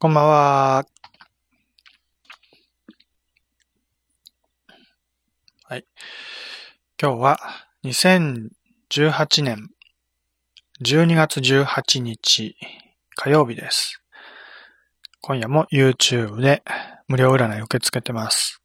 [0.00, 0.86] こんばんは。
[5.64, 5.84] はい。
[7.02, 7.40] 今日は
[7.82, 9.70] 2018年
[10.84, 12.54] 12月18日
[13.16, 14.00] 火曜日です。
[15.20, 16.62] 今夜も YouTube で
[17.08, 18.62] 無料占い受け付けてます。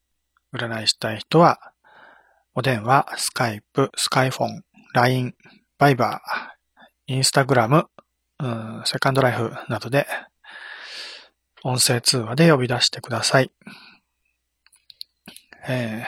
[0.55, 1.73] 占いしたい人は、
[2.53, 4.61] お電話、スカイプ、スカイフォン、
[4.93, 5.33] LINE、
[5.79, 7.87] バイバー、インスタグラム、
[8.85, 10.05] セカンドライフなどで
[11.63, 13.51] 音声通話で呼び出してください。
[15.65, 16.05] えー、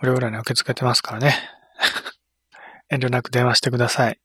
[0.00, 1.34] 無料占いに受け付けてますからね。
[2.90, 4.20] 遠慮なく電話してください。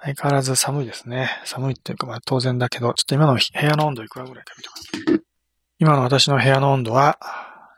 [0.00, 1.28] 相変わらず寒いですね。
[1.44, 5.22] 寒いっていうか、まあ当然だけど、ちょっと今の部屋の温度いくらぐらいか見てください。
[5.78, 7.18] 今の私の部屋の温度は、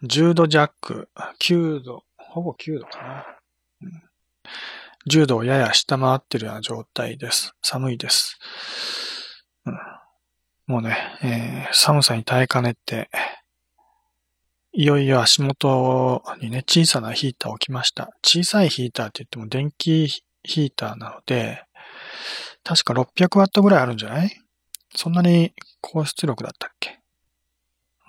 [0.04, 1.10] 10度弱、
[1.40, 3.26] 9度、ほぼ9度かな。
[5.10, 7.54] 10度をやや下回ってるような状態です。
[7.62, 8.38] 寒いです。
[10.68, 13.08] もうね、えー、寒さに耐えかねて、
[14.72, 18.10] いよいよ足元にね、小さなヒーターを置きました。
[18.22, 20.06] 小さいヒーターって言っても電気
[20.42, 21.64] ヒーターなので、
[22.64, 24.30] 確か600ワットぐらいあるんじゃない？
[24.94, 27.00] そんなに高出力だったっけ、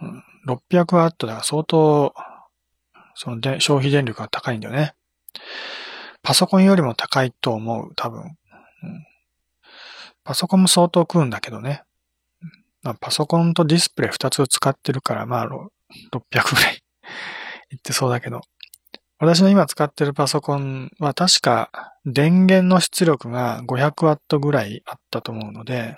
[0.02, 0.24] うん、
[0.54, 2.14] ?600 ワットだから相当、
[3.16, 4.96] そので消費電力が高いんだよね。
[6.22, 8.22] パソコンよりも高いと思う、多分。
[8.22, 8.36] うん、
[10.26, 11.84] パソコンも相当食うんだけどね。
[12.84, 16.84] まあ、パソコンとディスプレイ2つ使ってるから、まあ、600ぐらい
[17.72, 18.42] いってそうだけど、
[19.20, 25.96] 私の今使ってるパソコンは確か電源の出力が 500W ぐらいあったと思うので、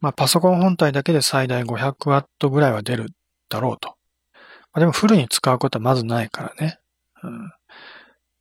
[0.00, 3.10] まあパソコン本体だけで最大 500W ぐらいは出る
[3.48, 3.90] だろうと。
[4.72, 6.78] まあ、でもフルに使うことはまずないからね。
[7.22, 7.52] うん、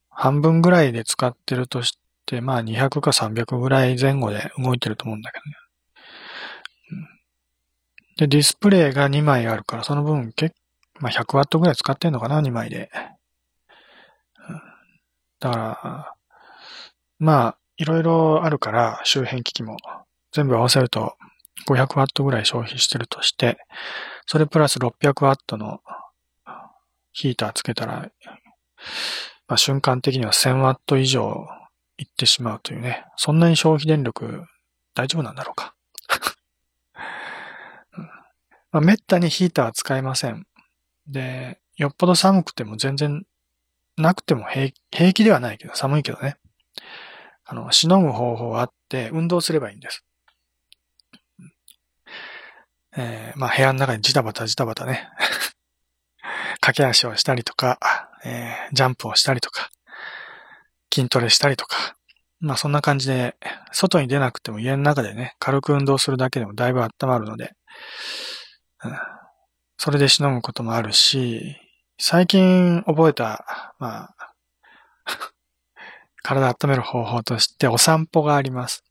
[0.09, 5.60] 半分ぐらいで使ってるとして、まあ200か300ぐらい前後で動いてると思うんだけどね。
[8.21, 10.55] で、ディスプレイが2枚あるから、その分、結
[10.99, 12.91] まあ、100ワットぐらい使ってんのかな、2枚で。
[15.39, 16.15] だから、
[17.17, 19.77] まあ、いろいろあるから、周辺機器も。
[20.31, 21.17] 全部合わせると
[21.67, 23.57] 500ワットぐらい消費してるとして、
[24.27, 25.81] それプラス600ワットの
[27.11, 28.11] ヒーターつけたら、
[29.47, 31.47] まあ、瞬間的には1000ワット以上
[31.97, 33.03] いってしまうというね。
[33.17, 34.45] そんなに消費電力
[34.93, 35.73] 大丈夫なんだろうか。
[38.71, 40.45] まあ、めったにヒーターは使えません。
[41.07, 43.23] で、よっぽど寒くても全然
[43.97, 46.37] なくても平平気ではないけど、寒いけどね。
[47.43, 50.05] あの、しのぐ方法あって、運動すればいいんです。
[52.95, 55.09] えー、まあ部屋の中にジタバタジタバタね。
[56.59, 57.79] 駆け足をしたりとか、
[58.23, 59.69] えー、ジャンプをしたりとか、
[60.93, 61.95] 筋トレしたりとか、
[62.39, 63.35] まあそんな感じで、
[63.71, 67.53] 外に出なくても家の中でね、軽く運動するだけでもだいぶ温まるので、
[69.77, 71.57] それでしのぐこともあるし、
[71.97, 74.33] 最近覚えた、まあ、
[76.23, 78.83] 体温める方法としてお散歩があります。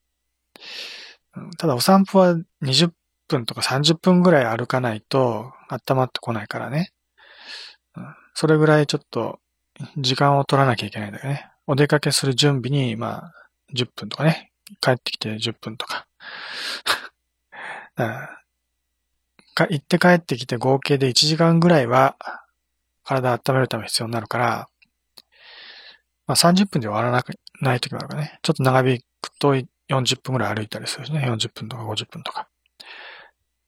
[1.59, 2.93] ただお散歩は20
[3.29, 6.93] 分とか30分ぐらい歩かないと温まってこないからね。
[8.35, 9.41] それぐらいちょっと
[9.97, 11.51] 時間を取らなきゃいけないんだよね。
[11.67, 13.33] お出かけする準備に、まあ、
[13.75, 14.53] 10分とかね。
[14.81, 16.07] 帰ってきて10分とか。
[17.97, 18.37] か
[19.69, 22.17] 行って帰ってきて合計で1時間ぐらいは
[23.05, 24.69] 体温めるため必要になるから、
[26.27, 28.39] まあ30分で終わらなくない時もあるからね。
[28.43, 31.21] ちょっと長引くと40分ぐらい歩いたりするしね。
[31.27, 32.49] 40分とか50分とか。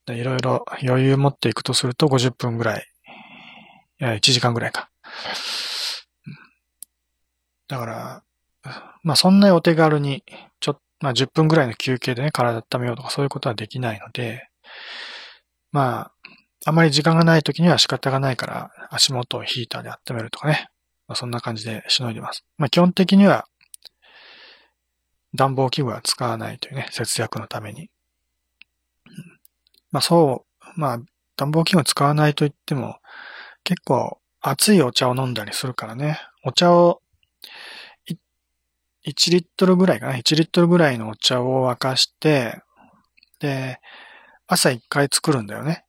[0.08, 2.86] いろいろ余裕持っていくとすると50分ぐらい。
[4.00, 4.90] いや、1時間ぐらいか。
[7.68, 8.22] だから、
[9.02, 10.24] まあそんなにお手軽に、
[10.60, 14.48] ちょっと、まあ10分ぐらいの休憩でね、体温めようとかそういうことはできないので、
[15.72, 16.12] まあ、
[16.64, 20.68] あまり時間がない時には仕方がないから足元をヒーターで温めるとかね。
[21.08, 22.44] まあ、そんな感じでしのいでます。
[22.58, 23.46] まあ基本的には
[25.34, 27.90] 暖房器具は使わないというね、節約のために。
[29.90, 30.44] まあそ
[30.76, 30.98] う、まあ
[31.36, 32.98] 暖房器具使わないと言っても
[33.64, 36.20] 結構熱いお茶を飲んだりするからね。
[36.44, 37.02] お茶を
[39.04, 40.16] 1リットルぐらいかな。
[40.16, 42.60] 1リットルぐらいのお茶を沸かして、
[43.40, 43.80] で、
[44.52, 45.84] 朝一回作るんだよね。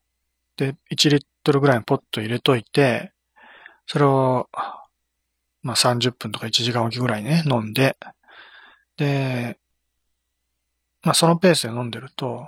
[0.57, 3.11] で、1リットルぐらいのポット入れといて、
[3.87, 4.47] それを、
[5.61, 7.97] まあ、30分とか1時間おきぐらいね、飲んで、
[8.97, 9.57] で、
[11.01, 12.47] まあ、そのペースで飲んでると、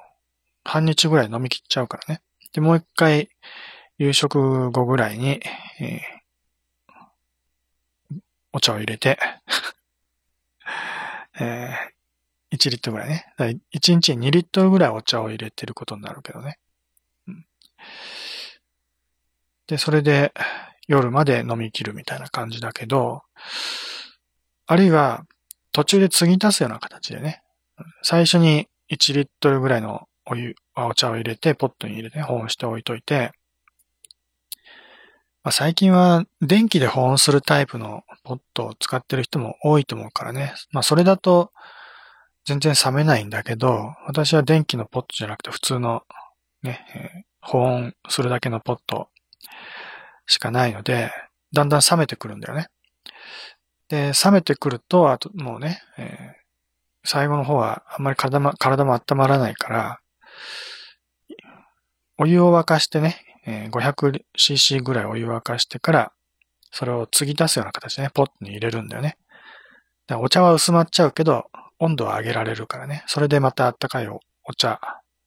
[0.63, 2.21] 半日ぐらい飲み切っちゃうからね。
[2.53, 3.29] で、もう一回、
[3.97, 5.41] 夕食後ぐらいに、
[5.79, 8.17] えー、
[8.53, 9.17] お茶を入れて
[11.39, 11.94] えー、
[12.55, 13.25] 1リットルぐらいね。
[13.37, 16.57] 1日に2リットルぐらいお茶を入れてることになるけどね。
[17.27, 17.45] うん、
[19.67, 20.33] で、それで
[20.87, 23.23] 夜まで飲み切るみたいな感じだけど、
[24.67, 25.25] あるいは
[25.71, 27.43] 途中で継ぎ足すような形でね、
[28.01, 33.31] 最初に1リットルぐらいのお湯、お茶を入れて、ポットに入れて保温しておいといて、
[35.43, 40.55] ま、最近は電気で保温するタイプのポットを使ってる人も多いと思うからね。
[40.71, 41.51] まあそれだと
[42.45, 46.03] 全然冷めないんだけど、私は電気のポットじゃなくて普通の
[46.63, 49.09] ね、えー、保温するだけのポット
[50.27, 51.12] しかないので、
[51.53, 52.68] だんだん冷めてくるんだよね。
[53.89, 56.07] で、冷めてくると、あともうね、えー、
[57.03, 60.00] 最後の方はあんまり体も、体も温まらないから、
[62.18, 66.12] お湯を沸かしてねえ、500cc ぐらいお湯を沸かしてから、
[66.71, 69.18] それを継ぎ出すような形でね、ポットに入れるんだよね。
[70.07, 71.45] だお茶は薄まっちゃうけど、
[71.80, 73.04] 温度は上げられるからね。
[73.07, 74.19] それでまたあったかいお
[74.56, 74.80] 茶、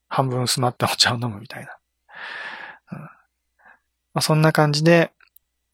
[0.09, 1.77] 半分薄まったお茶を飲むみたいな。
[2.93, 3.09] うんま
[4.15, 5.13] あ、そんな感じで、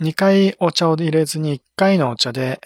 [0.01, 2.61] 2回お茶を入れずに1回のお茶で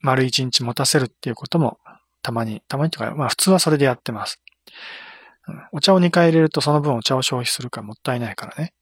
[0.00, 1.78] 丸1日持たせるっていうことも
[2.22, 4.40] たまに、たまにとか、まあ普通はそれでやってます。
[5.48, 8.72] うん、お茶を2回入れるとその分お茶を消費するからもったいないからね。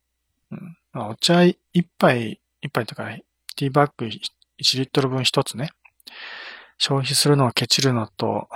[0.50, 1.56] うんまあ、お茶1
[1.98, 3.04] 杯、1杯とか、
[3.56, 4.10] ティーバッグ1
[4.78, 5.70] リットル分1つね。
[6.78, 8.48] 消費するのをケチるのと、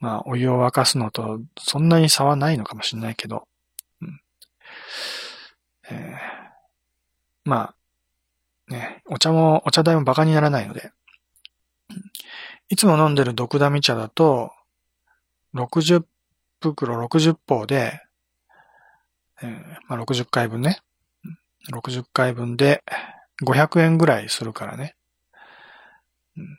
[0.00, 3.48] まあ、お湯を沸かすのと、そんなに差はないのかもしれないけど、
[4.00, 4.20] うん。
[5.90, 6.18] えー、
[7.44, 7.74] ま
[8.68, 10.92] あ、ね、お茶も、お茶代も馬鹿にならないので、
[12.68, 14.52] いつも飲んでる毒ダミ茶だと、
[15.54, 16.04] 60
[16.60, 18.00] 袋60包で、
[19.42, 20.80] えー、まあ、60回分ね。
[21.72, 22.82] 60回分で
[23.44, 24.96] 500円ぐらいするからね。
[26.36, 26.58] うん、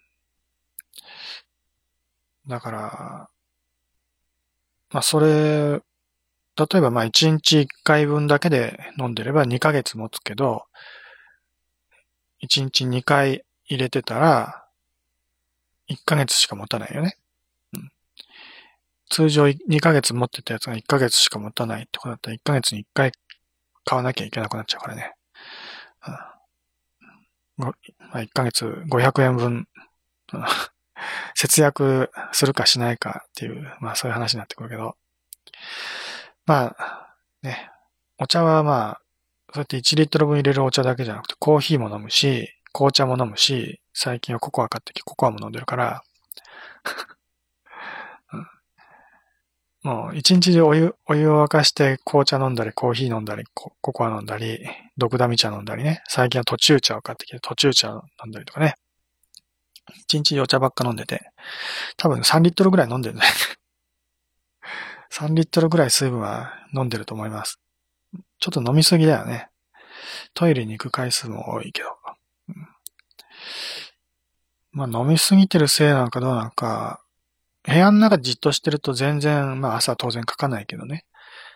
[2.50, 3.30] だから、
[4.92, 5.80] まあそれ、
[6.57, 10.63] 例えばまあ1日1回分だけで飲んでれば2ヶ月持つけど、
[12.42, 14.66] 1日2回入れてたら、
[15.90, 17.18] 1ヶ月しか持たないよね。
[17.74, 17.92] うん、
[19.10, 23.12] 通常2ヶ月持ってたやつが1ヶ月しか持たないってことだったら1ヶ月に1回
[23.86, 25.13] 買わなきゃいけなくなっちゃうからね。
[27.57, 27.74] うん、ま
[28.12, 29.68] あ、1ヶ月500円分、
[31.36, 34.96] 節約するかしないかっていう、まあそういう話になってくるけど。
[36.46, 37.69] まあ、ね、
[38.18, 39.01] お茶はまあ、
[39.54, 46.04] そうやって1リットル分入れるお茶だけじゃなくて、コーヒーも飲むし、紅茶も飲むし、最近はココア買ってきてココアも飲んでるから
[48.34, 48.48] うん
[49.84, 54.66] もう一日でお湯、お湯を沸かして紅茶飲んだり、コーヒー飲んだり、ココア飲んだり、
[54.98, 56.02] 毒ダミ茶飲んだりね。
[56.07, 58.75] 最近は途中茶を買ってきて途中茶飲んだりとかね。
[59.95, 61.31] 一日お茶ばっか飲んでて、
[61.97, 63.21] 多分3リットルぐらい飲んでるね。
[65.12, 67.59] 3リットルぐらい水分は飲んでると思います。
[68.39, 69.50] ちょっと飲みすぎだよね。
[70.33, 71.89] トイレに行く回数も多いけど。
[74.71, 77.03] まあ飲みすぎてるせいなのかどうなのか、
[77.63, 81.06] 部屋の中じっとしてると全然、まあ朝当然書かないけどね。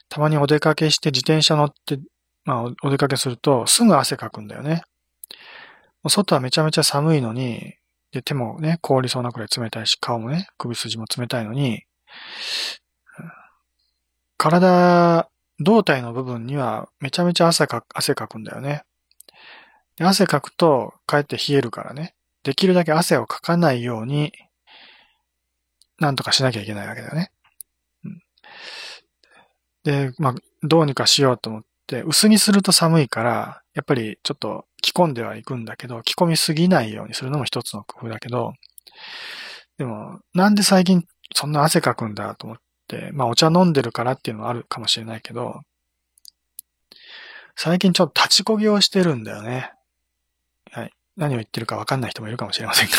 [0.10, 2.00] たまにお出かけして自転車乗って、
[2.46, 4.84] まあお出かけするとすぐ汗かくんだよね。
[6.10, 7.76] 外はめちゃめちゃ寒いのに、
[8.14, 11.84] で、手もね、凍りそうなくらい冷たいし、顔もね、首筋も冷たいのに、
[14.38, 15.30] 体、
[15.60, 18.84] 胴体の部分にはめちゃめちゃ汗か汗かくんだよね。
[19.98, 22.16] で汗かくと、かえって冷えるからね。
[22.44, 24.34] できるだけ汗をかかないように
[26.00, 27.32] なんとかしなきゃいけないわけだよね。
[28.04, 28.22] うん、
[29.84, 38.54] で、まあ、どうにかしようと思って、薄着すると寒いから、やっぱりちょっと着込んではいくんだけど、着込みすぎないようにするのも一つの工夫だけど、
[39.78, 45.62] でも、なんで最近そんな汗かくんだと思って、まあお茶飲んでるからっていうのはあるかもしれないけど、
[47.56, 49.72] 最近ちょっと立ちこぎをしてるんだよね。
[50.72, 50.92] はい。
[51.18, 52.96] 何を言ってるかわかんない人もいるかもしれませんが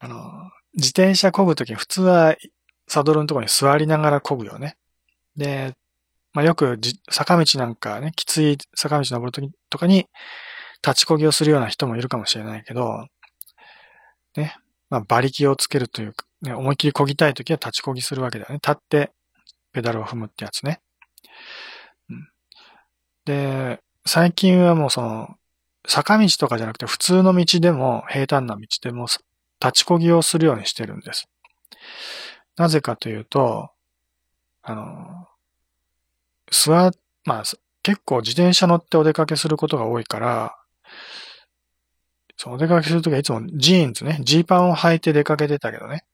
[0.00, 2.36] あの、自転車漕ぐとき普通は
[2.88, 4.76] サドルのところに座りながら漕ぐよね。
[5.36, 5.74] で、
[6.32, 10.06] まあ、よくじ坂道なんかね、きつい坂道登るときとかに
[10.86, 13.06] 立ち漕ぎをするような人もいるかもしれないけど、
[14.36, 14.56] ね、
[14.88, 18.56] まあ、馬力をつけるというか、ね、思いっきり漕ぎたいときは立ち漕ぎするわけだよね。
[18.56, 19.12] 立って
[19.72, 20.80] ペダルを踏むってやつね。
[22.08, 22.28] うん、
[23.24, 25.36] で、最近はもうその、
[25.86, 31.28] 坂道とかじゃなくて普通の道でも、平坦な道でも立ちこぎをするようにしてるんです。
[32.56, 33.70] なぜかというと、
[34.62, 35.26] あの、
[36.50, 36.92] 座、
[37.24, 37.42] まあ、
[37.82, 40.56] 結構自転車乗ってお出かけすることが多いから、
[42.36, 46.04] そう、お出かけするときはいつもジーンズね、ジーパンを履いて出かけてたけどね。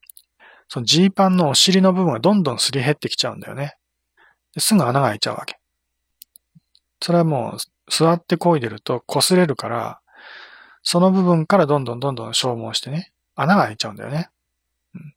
[0.68, 3.76] そのジーパンのお尻の部分がどんどんすり減ってきちゃうんだよね。
[4.58, 5.58] すぐ穴が開いちゃうわけ。
[7.00, 7.58] それはもう
[7.90, 10.00] 座って漕いでると擦れるから、
[10.82, 14.30] その部分からどんどんどんどん消耗してね、穴が開いちゃうんだよね。
[14.94, 15.14] うん、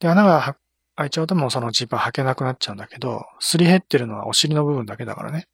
[0.00, 0.56] で、穴が
[0.96, 5.46] 開いちゃうともうそのジーパン履けなくなっちゃうんだけど、すり減ってるのはお尻の部分だけだからね。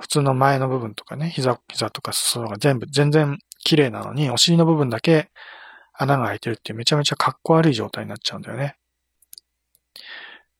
[0.00, 5.30] 普通の前の部分とかね、膝、膝とか裾が全部、全然綺麗なのに、お尻の部分だけ
[5.94, 8.76] 穴が開いてるっていうめちゃめちゃかっこ悪い状態になっちゃうんだよね。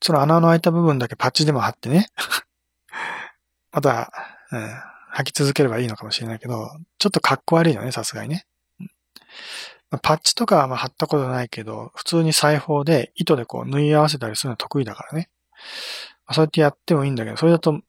[0.01, 2.09] その穴の開いた部分だけパッチでも貼ってね。
[3.71, 4.11] また、
[4.51, 4.71] うん、
[5.15, 8.47] 履き続ければいいのかもしれないけど、ちょっとかっこ悪いよね、さすがにね。
[10.01, 15.29] パッチとかはまあ貼ったことないけど、普通に裁縫で糸でこう縫い合わせたりするのは得意だからね。
[16.33, 17.81] そうやってやってもいいんだけど、それだと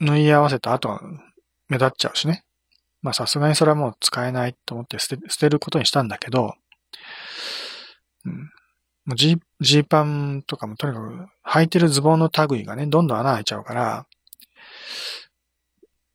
[0.00, 1.00] 縫い合わせた後は
[1.68, 2.44] 目立っちゃうしね。
[3.02, 6.54] まあさすがにそれはもう使えないと思って捨て捨てることにしたんだけど、
[8.24, 8.50] うん、
[9.06, 14.06] もうジーパンとかもとにかく履いてるズボンの類がね、どんどん穴開いちゃうから、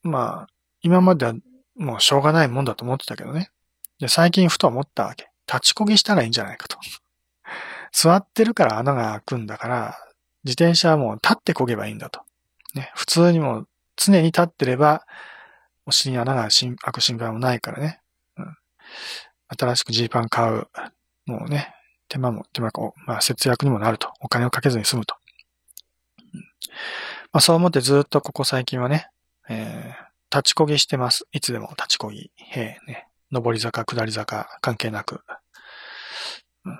[0.03, 0.47] まあ、
[0.81, 1.33] 今までは
[1.77, 3.49] もうしょうがないもんだと思ってたけどね。
[4.01, 5.29] で、最近ふと思ったわけ。
[5.47, 6.77] 立ちこぎしたらいいんじゃないかと。
[7.93, 9.97] 座ってるから穴が開くんだから、
[10.43, 12.21] 自転車はもう立ってこげばいいんだと。
[12.73, 13.65] ね、普通にも
[13.95, 15.05] 常に立ってれば、
[15.85, 18.01] お尻に穴が開く心配もないからね。
[18.37, 18.57] うん、
[19.55, 20.67] 新しくジーパン買う。
[21.27, 21.75] もうね、
[22.07, 24.11] 手間も、手間も、まあ節約にもなると。
[24.19, 25.15] お金をかけずに済むと。
[26.33, 29.09] うん、まあそう思ってずっとここ最近はね、
[29.47, 31.27] えー、立ちこぎしてます。
[31.33, 32.31] いつでも立ちこぎ。
[32.37, 33.10] へえ、ね。
[33.31, 35.21] 上り坂、下り坂、関係なく。
[36.65, 36.79] うん、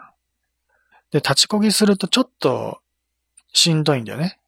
[1.11, 2.79] で、立ちこぎするとちょっと
[3.53, 4.39] しんどいんだよね。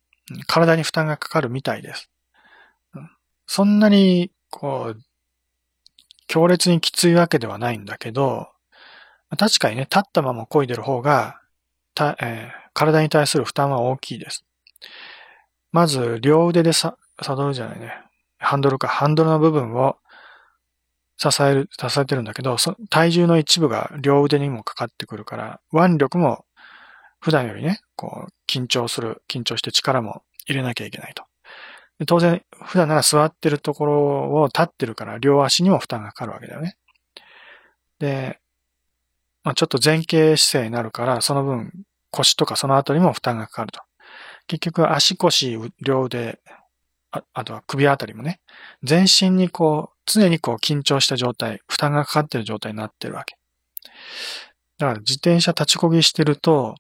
[0.48, 2.10] 体に負担がかかるみたいです。
[3.48, 5.02] そんなに、こう、
[6.28, 8.50] 強烈にきついわけではないんだけど、
[9.38, 11.42] 確かにね、立ったまま漕いでる方が、
[12.00, 14.46] えー、体に対する負担は大きいです。
[15.72, 17.94] まず、両腕でサドルじゃないね。
[18.38, 19.98] ハンドルか、ハンドルの部分を
[21.32, 26.46] 支える、支えてるんだけど、そ体重の一部が両腕にもかかってくるから、腕力も
[27.20, 31.24] 普段よりね、こう、緊張する、緊張して力も入れなきゃいけないと。
[32.00, 36.76] で当然、普段なら座ってるところを立ってるから両足にも負担がかかるわけだよね。
[38.00, 38.40] で、
[39.44, 41.72] まあ、ちょっと前傾姿勢になるから、その分
[42.12, 43.82] 腰とかその後にも負担がかかると。
[44.48, 46.40] 結局足腰、両腕、
[47.16, 48.40] ああとは首あたりもね、
[48.82, 53.36] 全身にこう、常にこう緊張した状態、負担がかかってる状態になってるわけ。
[54.80, 56.76] だから自転車立ちこぎしてると、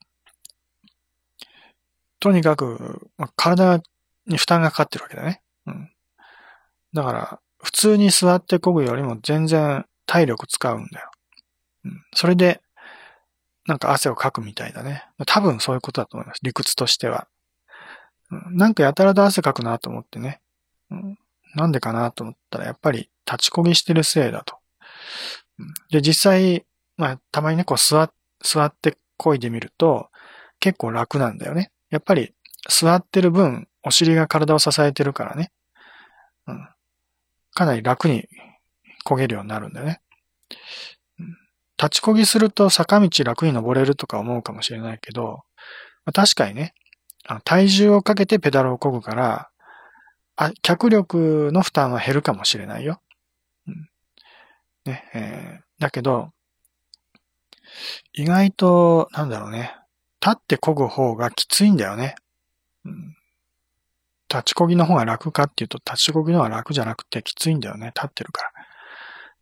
[2.19, 3.81] とにかく、まあ、体
[4.25, 5.41] に負担がかかってるわけだね。
[5.67, 5.91] うん。
[6.93, 11.11] だから、普通に座って漕ぐよりも全然体力使うんだよ。
[11.85, 12.01] うん。
[12.15, 12.61] それで、
[13.67, 15.05] なんか汗をかくみたいだね。
[15.27, 16.39] 多分そういうことだと思います。
[16.41, 17.27] 理屈としては。
[18.51, 20.41] なんかやたらと汗かくなと思ってね。
[20.89, 21.17] うん、
[21.55, 24.57] なんでかなと思ったら、やっぱり立ちこぎしてるせいだと。
[25.91, 26.65] で、実際、
[26.97, 28.11] まあ、たまにね、こう座、
[28.43, 30.09] 座って漕いでみると、
[30.59, 31.71] 結構楽なんだよね。
[31.89, 32.33] やっぱり
[32.69, 35.51] 座ってる分、お尻が体を支えてるからね。
[36.47, 36.67] うん。
[37.53, 38.27] かなり楽に
[39.05, 40.01] 焦げるようになるんだよね。
[41.77, 45.43] 立ちこぎすると坂道楽に登れるとか思うかもしれないけど、
[46.05, 46.73] まあ、確かにね、
[47.27, 49.49] あの体重をかけてペダルを漕ぐから、
[50.35, 53.01] あ、脚力の負担は減るかもしれないよ。
[53.67, 53.89] うん、
[54.85, 56.31] ね、えー、だけど、
[58.13, 59.75] 意外と、なんだろうね、
[60.21, 62.15] 立って漕ぐ方がきついんだよね。
[62.85, 63.15] うん、
[64.29, 67.87] 立ちこぎの方が楽かっていうと、立ちこぎの方が楽じゃなくてきついんだよね。
[67.95, 68.51] 立ってるから。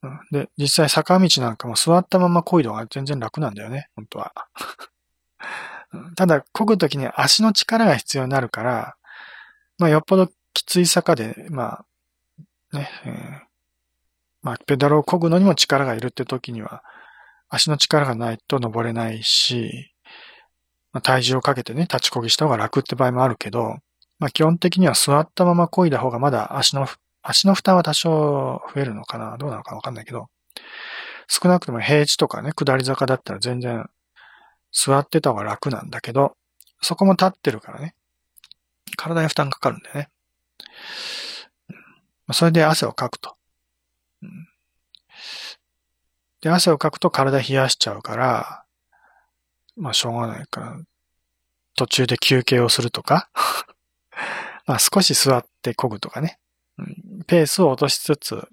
[0.03, 3.89] うん、で、実際坂道なんかも座ったまま漕いだ方が全然楽なんだよね。
[3.95, 4.33] 本当は。
[6.15, 8.95] ただ、漕ぐときに足の力が必要になるから、
[9.77, 11.83] まあ、よっぽどきつい坂で、ま
[12.74, 13.13] あ、ね、えー、
[14.41, 16.83] まあ、ペダルを漕ぐのにも力がいるって時には、
[17.50, 19.91] 足の力がないと登れないし、
[20.93, 23.77] まあ、体重をかけてね、立ちこぎした方が楽って場合もあるけど、
[24.19, 26.88] まあ基本的には座ったまま漕いだ方がまだ足の、
[27.24, 30.27] 足の負担は多少増えるのかなどうなのかわかんないけど、
[31.27, 33.89] 少なくとも平地とかね、下り坂だったら全然
[34.72, 36.36] 座ってた方が楽なんだけど、
[36.82, 37.96] そこも立ってるからね、
[38.98, 40.10] 体に負担かかるんだよね。
[42.34, 43.36] それで汗をかくと。
[46.42, 48.63] で、汗をかくと体冷やしちゃうから、
[49.75, 50.80] まあしょうがないから、
[51.75, 53.30] 途中で休憩をするとか。
[54.66, 56.40] まあ少し座って漕ぐとかね、
[57.28, 58.48] ペースを落としつつ、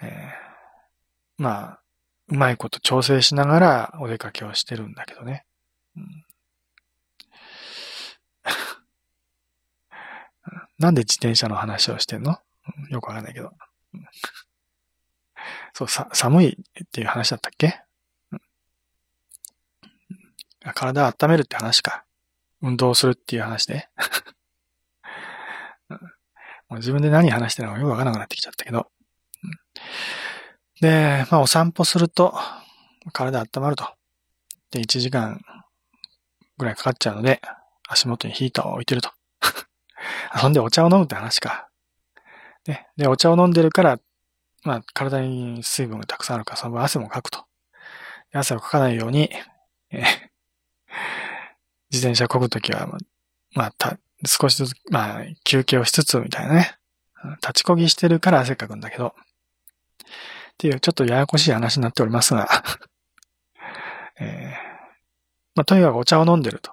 [0.00, 1.81] えー、まあ、
[2.32, 5.44] うまいこと調整しながらお出かけをしてるんだけどね。
[5.96, 6.24] うん
[10.78, 12.40] なんで自転車の話をしてんの？
[12.88, 13.52] よくわかんないけど。
[15.74, 17.82] そう、さ、寒いっていう話だったっけ、
[18.32, 18.40] うん、
[20.74, 22.04] 体温めるって話か。
[22.62, 23.90] 運動するっていう話で。
[26.68, 28.90] もう自分で何話してるのかよくわからなくなってきちゃったけど。
[30.82, 32.34] で、まあお散歩すると
[33.12, 33.88] 体温まると。
[34.72, 35.40] で、1時間
[36.58, 37.40] ぐらいかかっちゃうので、
[37.88, 39.10] 足元にヒーターを置いてると。
[40.40, 41.68] そんでお茶を飲むって話か。
[42.66, 42.88] ね。
[42.96, 44.00] で、お茶を飲んでるから、
[44.64, 47.44] まあ、体に水分がたくさんあるから、その分汗もかくと。
[48.32, 49.30] 汗をかかないように、
[49.92, 50.02] え、
[51.92, 52.88] 自転車こぐときは、
[53.54, 56.76] まあ、た、少しずつ、まあ、休憩をしつつ、みたいなね。
[57.40, 59.14] 立ちこぎしてるから汗かくんだけど。
[60.62, 62.48] っていう、ちょっとややこしい話になっておりますが
[64.20, 64.50] えー、
[65.56, 66.72] まあ、とにかくお茶を飲んでると。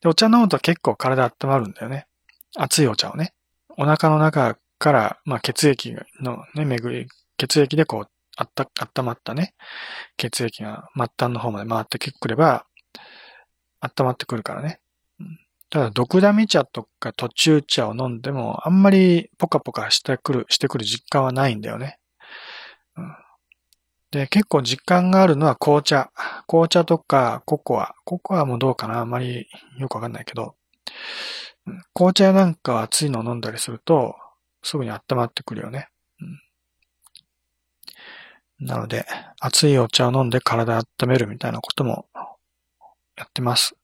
[0.00, 2.06] で、お茶飲むと結構体温まるんだよね。
[2.56, 3.34] 熱いお茶をね。
[3.76, 9.54] お腹の中から、まあ、血液のね、巡り、血液でこう、あった、温まったね、
[10.16, 12.64] 血液が末端の方まで回ってくれば、
[13.82, 14.80] 温まってくるからね。
[15.68, 21.98] ただ、毒ダミ茶とか途中茶を飲んでも、あんまりポカポカしてくる、してくる実感はないんだよね。
[24.10, 26.12] で、結構実感があるのは紅茶。
[26.46, 27.94] 紅茶とかココア。
[28.04, 28.98] ココアもどうかな？
[28.98, 30.54] あんまりよくわかんないけど。
[31.94, 34.16] 紅茶なんか熱いのを飲んだりすると、
[34.62, 35.88] すぐに温まってくるよね。
[38.60, 39.06] うん、なので、
[39.40, 42.06] 熱いお茶を飲んで体温めるみたいなことも
[43.16, 43.76] やってます。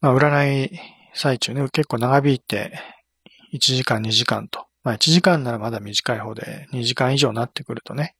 [0.00, 0.80] まあ、占い
[1.14, 2.80] 最中ね、結構長引いて、
[3.52, 8.14] 1時間2時間とまあ1時間ならまだ短い方で2時間以上になってくるとね、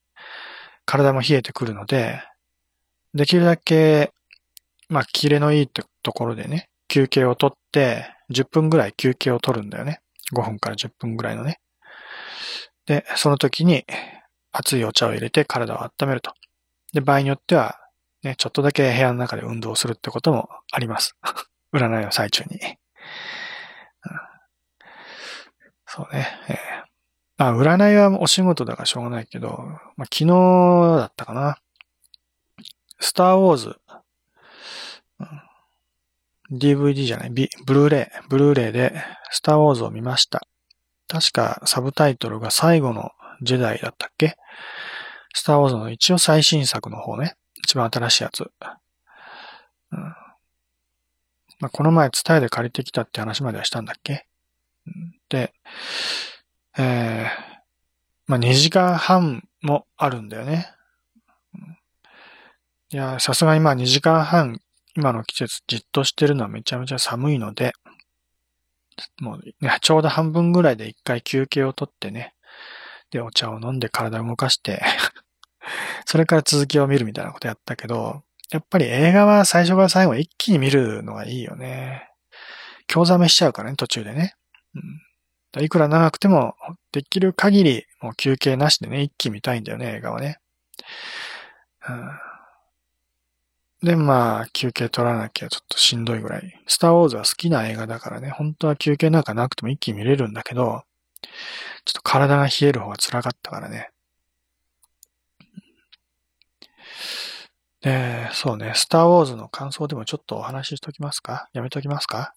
[0.85, 2.23] 体も冷えてくるので、
[3.15, 4.13] できるだけ、
[4.89, 10.01] まあ、キレのいいところでね、休憩をとって、10分ぐらい休憩を取るんだよね。
[10.33, 11.61] 5分から10分ぐらいのね。
[12.87, 13.85] で、その時に
[14.53, 16.33] 熱いお茶を入れて体を温めると。
[16.93, 17.79] で、場合によっては、
[18.23, 21.17] ね、ちょっとだけ部屋の中で運動するってこともあります。
[21.73, 22.59] 占いの最中に。
[25.93, 26.29] そうね。
[26.49, 26.57] えー、
[27.37, 29.49] まあ、占いはお仕事だからしょうがないけど、
[29.97, 30.27] まあ、昨日
[30.99, 31.59] だったかな。
[33.01, 33.81] スターウォーズ、
[35.19, 38.95] うん、DVD じゃない、ブルーレイ、ブルーレイで
[39.31, 40.47] スターウォーズを見ました。
[41.09, 43.11] 確かサブタイトルが最後の
[43.43, 44.37] ジェダイだったっけ？
[45.35, 47.35] スターウォーズの一応最新作の方ね。
[47.65, 48.43] 一番新しいやつ。
[48.43, 49.99] うん
[51.59, 54.13] まあ、この前伝えで借りてきたって話まではしたんだっけ？
[54.87, 55.55] で、で
[56.79, 57.29] えー、
[58.27, 60.69] まあ、2時間半もあるんだよね。
[62.93, 64.61] いや、さすがにま2時間半、
[64.97, 67.73] 今の季節じっとしてるのはめちゃめちゃ寒いので、
[69.21, 72.35] もうね、ちょうど半分ぐらいで一回休憩をとってね、
[73.11, 74.83] で、お茶を飲んで体を動かして
[76.07, 82.09] それから続きを見るみたいなことやったけど、やっぱり映画は最初から最後一気に見るのがいいよね。
[82.87, 84.35] 興ざめしちゃうからね、途中でね。
[84.75, 84.83] うん、
[85.59, 86.55] いくら長くても、
[86.93, 90.39] できる限り、もう休憩なしでね、一気見たいんだよね、映画はね。
[93.83, 96.63] うん、で、まあ、休憩取らなきゃちょっとしんどいぐらい。
[96.67, 100.85] スターウォーズは好きな映画だからね、本当は休憩なんかなくても一気見れるんだけど、
[101.85, 103.91] ちょっと体が冷える方が辛かったからね。
[107.83, 111.49] で、そうね、スターウォーズの感想でもちょっとお話ししときますか？
[111.55, 112.35] やめときますか？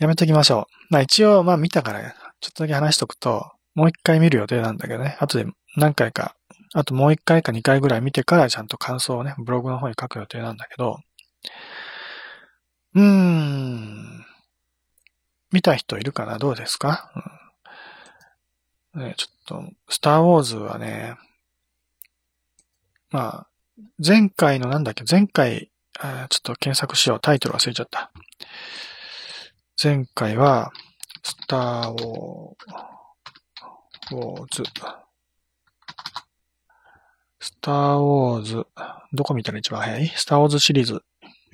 [0.00, 0.92] やめときましょう。
[0.92, 2.00] まあ一応、まあ見たから、
[2.40, 5.16] ちょっとだけ話しとくと、もう一回見る予定なんだけどね。
[5.20, 6.34] 後で何回か、
[6.72, 10.98] あともう一回か二回ぐらい見てからちゃんと感想をね、ブログの方に書く予定なんだけど、
[12.94, 14.24] うーん。
[15.52, 16.38] 見た人いるかな？
[16.38, 17.10] どうですか、
[18.94, 21.16] うん、ね、ちょっと、スターウォーズはね、
[23.10, 23.46] まあ、
[24.04, 27.20] 前回のなんだっけ、前回、ちょっと検索しよう。
[27.20, 28.12] タイトル忘れちゃった。
[29.82, 30.72] 前回は、
[31.22, 34.62] スターウォーズ。
[37.40, 38.66] スターウォーズ。
[39.14, 40.08] どこ見たら一番早い？
[40.08, 40.96] スターウォーズシリーズ。
[40.96, 41.02] ウ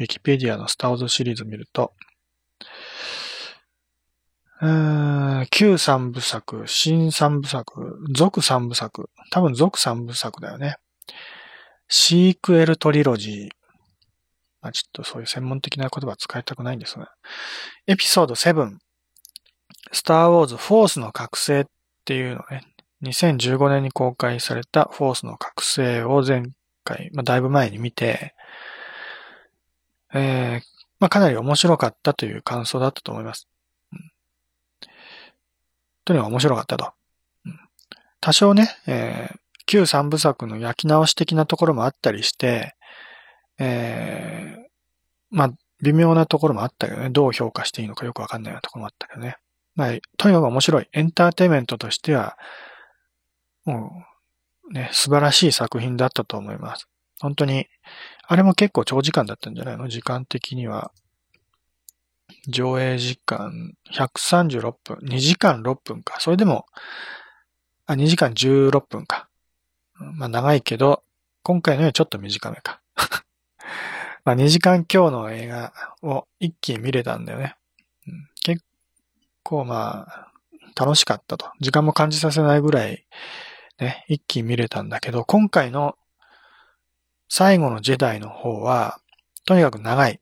[0.01, 1.95] ィキペディアのスターウォーズシリーズ見ると、
[4.61, 9.09] うん、旧三部作、新三部作、続三部作。
[9.31, 10.79] 多分続三部作だよね。
[11.87, 13.56] シークエルトリロジー。
[14.69, 17.13] あ、ちょっとそういう専門的な言葉使いたくないんですが、
[17.87, 18.77] エピソード7、
[19.93, 21.65] スターウォーズフォースの覚醒っ
[22.05, 22.63] ていうのね、
[23.03, 26.45] 2015年に公開されたフォースの覚醒を前
[26.85, 28.35] 回、まあ、だいぶ前に見て、
[30.15, 30.67] えー、
[30.99, 33.49] まあ、かなり面白かったという感想だったと思います。
[33.93, 34.11] うん、
[36.05, 36.93] とにかく面白かったと。
[37.45, 37.61] うん、
[38.21, 42.77] 多少ね、えー、旧三部作の焼き直し的なところもあったりして、
[43.59, 44.67] えー、
[45.31, 49.37] まあ、微妙なところもあったけどね、どう評価していいのかよくわかんないようなところもあったけどね。
[49.75, 50.89] まあ、とにかく面白い。
[50.93, 52.39] エンターテイメントとしては、
[53.65, 53.93] も
[54.71, 56.89] う、ね、素晴らしい作品だったと思います。
[57.21, 57.67] 本当に、
[58.27, 59.89] あれも結構長時間だったんじゃないの？
[59.89, 60.93] 時間的には。
[62.49, 66.19] 上映時間136分、2時間6分か。
[66.21, 66.67] それでも、
[67.87, 69.29] あ、2時間16分か。
[69.95, 71.03] まあ長いけど、
[71.43, 72.81] 今回のよりちょっと短めか。
[74.27, 77.55] まあ2時間今日の映画を一気に見れたんだよね。
[78.09, 78.65] うん、結
[79.45, 80.33] 構まあ、
[80.75, 81.47] 楽しかったと。
[81.61, 83.07] 時間も感じさせないぐらい、
[83.79, 85.95] ね、一気に見れたんだけど、今回の
[87.29, 88.99] 最後のジェダイの方は、
[89.45, 90.21] とにかく長い。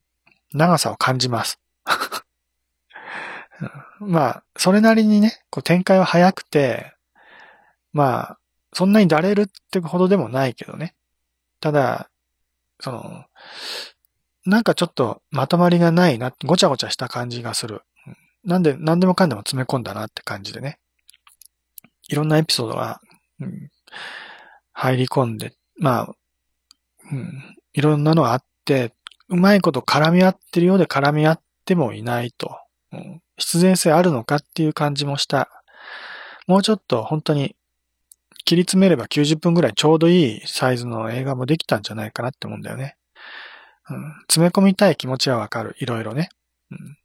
[0.52, 1.58] 長さを感じます。
[4.00, 6.94] まあ、それなりにね、こう展開は早くて、
[7.94, 8.38] まあ、
[8.74, 10.94] そんなにだれるってほどでもないけどね。
[11.60, 12.10] ただ、
[12.80, 13.24] その、
[14.46, 17.82] なんかちょっとまとまりがないな、ごちゃごちゃした感じがする。
[18.44, 20.78] なんで、なんでもかんでも詰め込んだなって感じでね。
[22.08, 23.00] いろんなエピソードが、
[23.40, 23.70] うん、
[24.72, 26.14] 入り込んで、まあ、
[27.10, 28.92] うん、いろんなのがあって、
[29.28, 32.58] うまいこと絡み合ってるようで絡み合ってもいないと。
[32.92, 35.48] うん、必然性あるのかっていう感じもした。
[36.46, 37.56] もうちょっと本当に
[38.44, 42.96] 切り詰めれば90分ぐらいちょうどいいサイズの映画もできたんじゃないかなって思うんだよね。
[43.90, 45.76] うん、詰め込みたい気持ちはわかる。
[45.78, 46.30] いろいろね。
[46.70, 46.98] うん、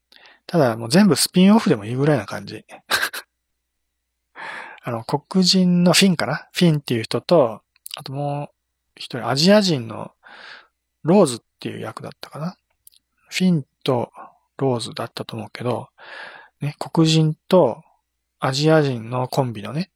[0.47, 2.65] ただもう全部スピンオフでもいいぐらいな感じ。
[4.81, 6.47] あの、黒人のフィンかな？
[6.53, 7.61] フィンっていう人と、
[7.95, 8.49] あともう
[8.95, 10.11] 一人アジア人の
[11.03, 12.55] ローズっていう役だったかな？
[13.29, 14.11] フィンと
[14.57, 15.89] ローズだったと思うけど、
[16.61, 17.83] ね、黒人と
[18.39, 19.91] アジア人のコンビのね、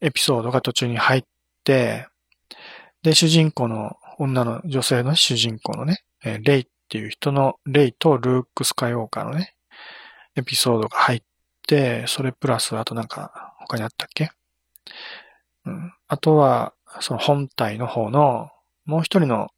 [0.00, 1.24] エピソードが途中に入っ
[1.64, 2.08] て、
[3.02, 9.54] で、主人公の女の女性の主人公のね、えレイっていう人の、レイとルーク・スカイウォーカーのね、
[10.34, 11.22] エピソードが入っ
[11.68, 14.32] て、それプラスあとなんか他にあったっけ？
[15.64, 15.92] うん。
[16.08, 18.50] あとは、その本体の方の、
[18.84, 19.50] もう一人の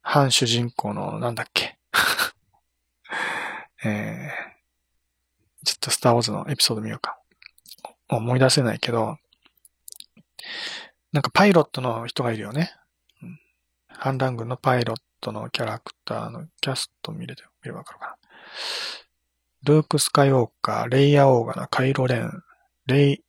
[0.00, 1.76] 反主人公のなんだっけ？
[3.84, 7.18] えー、ちょっとスターウォーズのエピソード見ようか。
[8.08, 9.18] 思い出せないけど、
[11.12, 12.72] なんかパイロットの人がいるよね。
[13.88, 18.16] 反乱軍のパイロットのキャラクターのキャスト見れて、見ればわかるかな。
[19.64, 22.42] ルーク・スカイウォーカー、レイヤー・オーガナ、カイロ・レン、
[22.86, 23.24] レイ、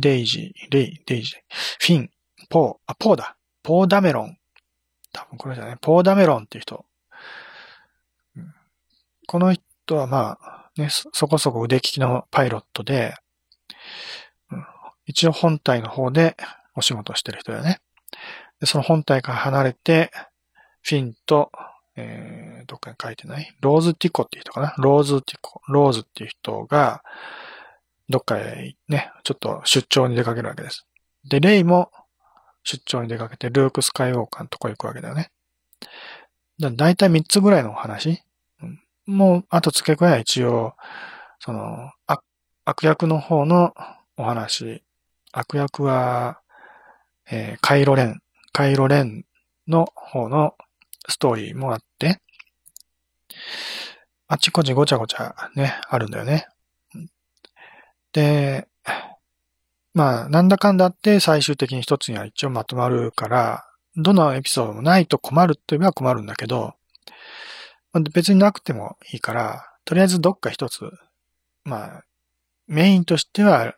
[0.00, 1.36] レイジ、レイ、レイジ、
[1.80, 2.10] フィン、
[2.48, 3.36] ポー、あ、ポーだ。
[3.62, 4.38] ポーダメロン。
[5.12, 5.76] 多分これじゃない。
[5.80, 6.86] ポーダメロンっていう人。
[9.26, 13.14] この人はまあ、ね、そこそこ腕利きのパイロットで、
[15.04, 16.36] 一応本体の方で
[16.74, 17.80] お仕事してる人だよね。
[18.60, 20.10] で、その本体から離れて、
[20.88, 21.50] フィンと、
[21.96, 23.56] えー、どっかに書いてない？
[23.60, 24.74] ローズティコっていう人かな？
[24.78, 27.02] ローズティコ、ローズっていう人が、
[28.08, 30.86] どっかへね、ちょっと出張に出かけるわけです。
[31.28, 31.90] で、レイも
[32.62, 35.30] 出張に出かけて、ルーク・スカイウォーカーのとこ行くわけだよね。
[36.60, 38.22] だだいたい3つぐらいのお話。
[39.06, 40.74] もう、あと付け加えは一応、
[41.40, 41.90] その、
[42.64, 43.74] 悪役の方の
[44.16, 44.84] お話。
[45.32, 46.40] 悪役は、
[47.28, 48.20] えー、カイロレン、
[48.52, 49.24] カイロレン
[49.66, 50.54] の方の
[51.08, 52.20] ストーリーもあって、
[54.28, 56.46] あっちこっちごちゃごちゃね、あるんだよね。
[58.12, 58.68] で、
[59.94, 63.64] まあ、なんだかんだって最終的に一つには一応まとまるから、
[63.96, 66.74] どのエピソードもないと困ると言えば困るんだけど、
[68.12, 70.90] 別になくてもいいから、とりあえずどっか一つ、
[71.64, 72.04] まあ、
[72.66, 73.74] メインとしては、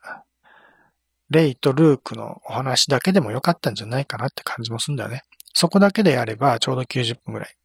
[1.30, 5.22] レイとルークのお話だけでもよかったんじゃないかなって感じもするんだよね。
[5.58, 7.56] そこだけでやればちょうど90分ぐらい。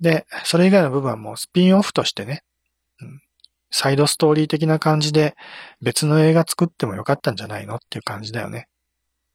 [0.00, 2.42] で、それ以外の部分はもうスピンオフとしてね、
[3.70, 5.36] サイドストーリー的な感じで
[5.80, 8.66] 別の映画作ってもよかったんじゃないのっていう感じだよね。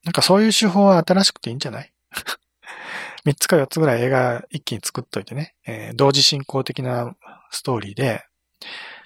[0.03, 1.93] なんかそういう手法は新しくていいんじゃない？
[3.25, 7.15] 3つか4つぐらい映画一気に作っといてね、えー、同時進行的な
[7.51, 8.23] ストーリーで、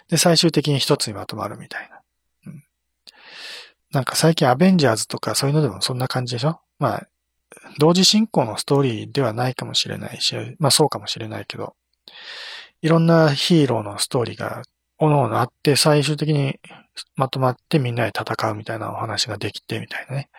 [0.08, 2.02] で、最終的に一つにまとまるみたいな。
[2.48, 2.64] うん、
[3.92, 6.60] なんか最近アベンジャーズとかそういうのでもそんな感じでしょ？
[6.80, 7.08] まあ、
[7.80, 11.76] 同時進行のストーリーではないかもしれないし、まあそうかもしれないけど、
[12.82, 14.64] いろんなヒーローのストーリーが
[14.98, 16.60] おのおのあって、最終的に
[17.16, 20.30] まとまってみんなで戦うみたいなお話ができてみたいなね。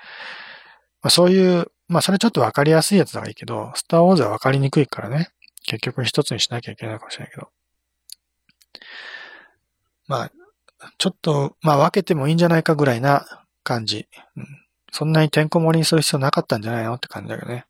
[1.03, 5.29] まあ、そういう、まあそれちょっとわかりやすいやつだがいいけど、スターウォーズはわかりにくいからね。
[5.67, 7.49] 結局一つにしなきゃいけないかもしれないけど。
[10.07, 10.33] まあ、
[10.99, 14.07] ちょっと、まあ分けてもいいんじゃないかぐらいな感じ。
[14.37, 14.47] うん、
[14.95, 17.67] そんなにてんこ盛りにする必要なかったんじゃないのって感じだけどね。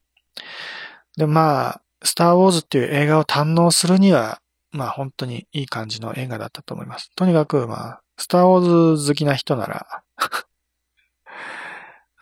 [1.16, 7.10] で、まあ、スターウォーズっていう映画を堪能するには、まあ本当にいい感じの映画だったと思います。
[7.16, 10.02] とにかく、まあ、スターウォーズ好きな人なら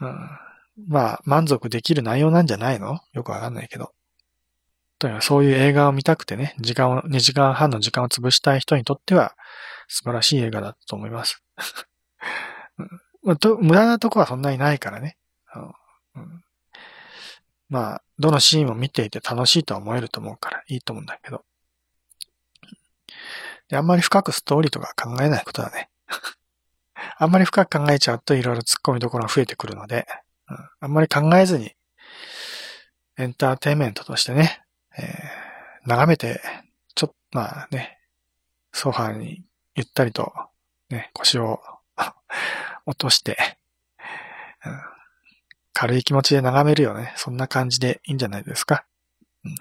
[0.02, 0.30] うん、
[0.86, 3.00] まあ、満足できる内容なんじゃないの？
[3.12, 3.92] よくわかんないけど。
[5.00, 9.34] とにかくそういう映画を見たくてね、時間を、2時間半の時間を潰したい人にとっては、
[9.88, 11.42] 素晴らしい映画だと思います。
[13.22, 13.36] 無
[13.74, 15.16] 駄なとこはそんなにないからね。
[16.14, 16.44] うん、
[17.68, 21.44] まあ、どのシーンも見ていて楽しいとは思えると思うからいいと思うんだけど。
[23.68, 25.88] であんまり深くストーリーとか考えないことだね。
[27.16, 30.06] あんまり深く考えちゃうといろいろ突っ込みどころが増えてくるので、
[30.48, 31.74] うん、あんまり考えずに、
[33.18, 34.62] エンターテイメントとしてね、
[34.98, 36.40] えー、眺めて、
[36.94, 37.98] ちょっと、まあね、
[38.72, 39.42] ソファーに
[39.74, 40.32] ゆったりと、
[40.90, 41.62] ね、腰を
[42.86, 43.36] 落として、
[44.64, 44.80] うん、
[45.72, 47.12] 軽い気持ちで眺めるよね。
[47.16, 48.84] そんな感じでいいんじゃないですか。
[49.44, 49.54] うん、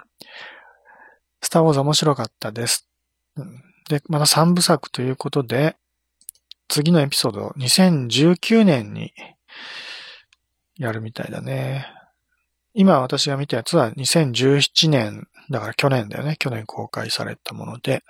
[1.40, 2.88] スターウォーズ面白かったです。
[3.36, 5.76] うん、で、また3部作ということで、
[6.68, 9.12] 次のエピソード、2019年に
[10.76, 11.86] やるみたいだね。
[12.74, 16.36] 今私が見たやつは2017年、だから去年だよね。
[16.38, 18.02] 去年公開されたもので、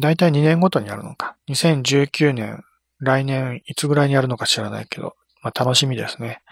[0.00, 1.36] だいたい2年ごとにやるのか。
[1.48, 2.64] 2019年、
[2.98, 6.42] 来年いつぐらいにやるのか知らないけど、まあ楽しみですね。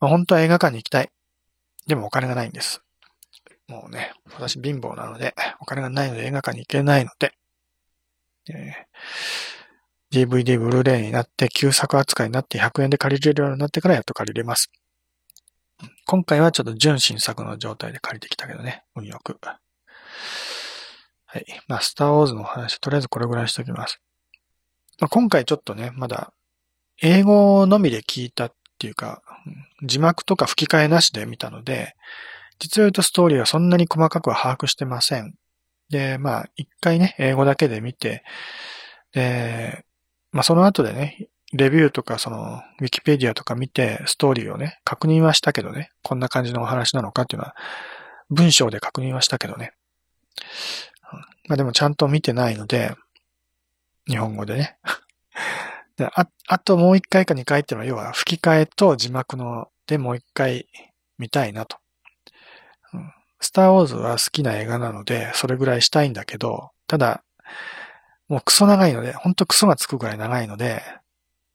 [0.00, 1.10] まあ、本当は映画館に行きたい。
[1.86, 2.82] でもお金がないんです。
[3.68, 7.32] もうね、私貧乏なので、お金がないので映画館に行けないので、
[8.48, 14.70] えー、DVD、ブルーレイになって、旧作扱いになって100円で借りれるようになってからやっと借りれます。
[16.06, 19.38] 今回はちょっと純新作の状態で借りてきたけどね、運よく。
[21.26, 21.46] はい。
[21.68, 24.00] まあ、スターウォーズの話、とりあえずこれぐらいしておきます。
[25.00, 26.32] まあ、今回ちょっとね、まだ、
[27.02, 29.22] 英語のみで聞いたっていうか、
[29.82, 31.94] 字幕とか吹き替えなしで見たので、
[32.58, 35.34] 実を言うとストーリーはそんなに細かくは把握してません。
[35.90, 38.24] で、まあ、一回ね、英語だけで見て、
[39.12, 39.84] で、
[40.32, 47.54] まあその後でね、レビューとかその、ウィキペディアとか見て、ストーリーをね、確認はしたけどね、こんな感じのお話なのかっていうのは、
[48.30, 49.72] 文章で確認はしたけどね。
[51.48, 52.94] まあでもちゃんと見てないので、
[54.06, 54.78] 日本語でね。
[55.96, 60.68] であ、あともう一回か二回っていうのは、要は吹き替えと字幕のでもう一回
[61.18, 61.78] 見たいなと。
[62.92, 67.22] うん、スターウォーズは好きな映画なので、それぐらいしたいんだけど、ただ、
[68.28, 70.82] もうクソ長いので、ほんとクソがつくぐらい長いので、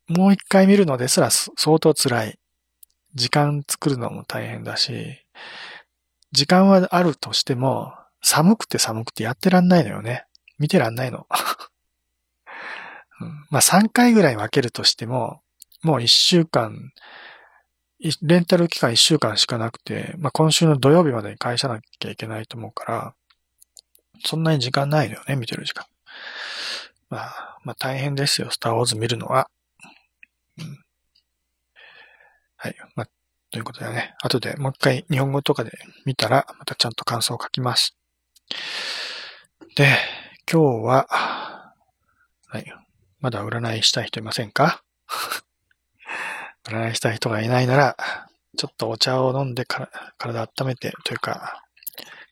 [0.07, 2.39] もう一回見るのですら相当辛い。
[3.13, 5.25] 時間作るのも大変だし、
[6.31, 10.25] 時間はあるとしても、寒くて寒くてやってらんないのよね。
[10.59, 11.27] 見てらんないの。
[13.49, 15.41] まあ3回ぐらい分けるとしても、
[15.81, 16.93] もう1週間、
[18.21, 23.15] レンタル期間1週間しかなくて、まあ今週の土曜日までに会社なきゃいけないと思うから、
[24.23, 25.85] そんなに時間ないのよね、見てる時間。
[27.09, 29.49] まあ、まあ大変ですよ、スターウォーズ見るのは。
[30.59, 30.83] うん、
[32.57, 32.75] はい。
[32.95, 33.07] まあ、
[33.49, 35.71] ということでね、後でもう一回日本語とかで
[36.05, 37.97] 見たら、またちゃんと感想を書きます。
[39.75, 39.97] で、
[40.51, 41.07] 今日は、
[42.47, 42.65] はい、
[43.19, 44.83] まだ占いしたい人いませんか？
[46.65, 47.97] 占いしたい人がいないなら、
[48.57, 51.63] ちょっとお茶を飲んでから体温めて、というか、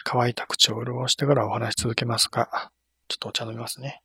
[0.04, 2.72] 乾いた口を潤してからお話し続けますが、
[3.08, 4.02] ちょっとお茶飲みますね。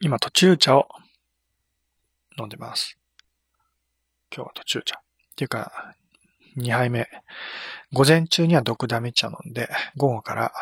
[0.00, 0.88] 今、途中茶を
[2.38, 2.98] 飲んでます。
[4.34, 4.98] 今日は途中茶。
[4.98, 5.02] っ
[5.36, 5.94] ていうか、
[6.56, 7.08] 2杯目。
[7.92, 10.52] 午前中には毒ダミ茶飲んで、午後から、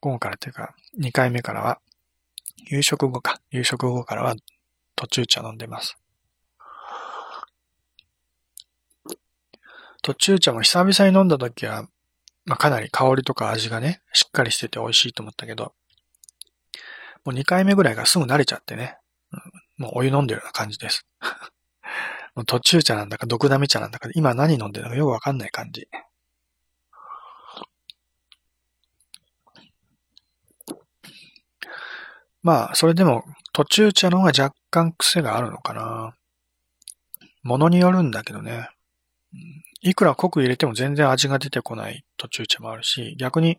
[0.00, 1.80] 午後からというか、2回目からは、
[2.66, 4.34] 夕食後か、夕食後からは
[4.96, 5.98] 途中茶飲んでます。
[10.02, 11.86] 途中茶も久々に飲んだ時は、
[12.46, 15.74] まあ、かなり香りとか味がね、しっかりしてて美味しいと思ったけど、
[17.24, 18.96] もう2回目ぐらいがすぐ慣れちゃってね、
[19.78, 21.06] うん、もうお湯飲んでるような感じです。
[22.46, 25.88] 途中茶なんだか、毒ダミ茶なんだか、今何飲んでるのかよくわかんない感じ。
[32.42, 36.14] まあ、それでも、途中茶の方が若干癖があるのかな。
[37.42, 38.68] ものによるんだけどね。
[39.82, 43.58] いくら濃く入れても全然味が出てこない途中茶もあるし、逆に、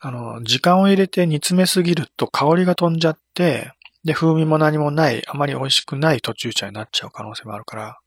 [0.00, 3.72] あの、時間を入れて煮詰めすぎると香りが飛んじゃって、
[4.04, 7.98] で、風味も何もない、あまり美味しくない途中茶になっちゃう可能性もあるから、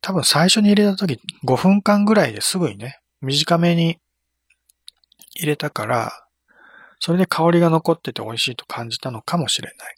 [0.00, 3.98] 多分最初に入れた時5分間ぐらいですぐにね、短めに
[5.36, 6.26] 入れたから、
[6.98, 9.96] それで香りが残ってて美味しいと感じたのかもしれない。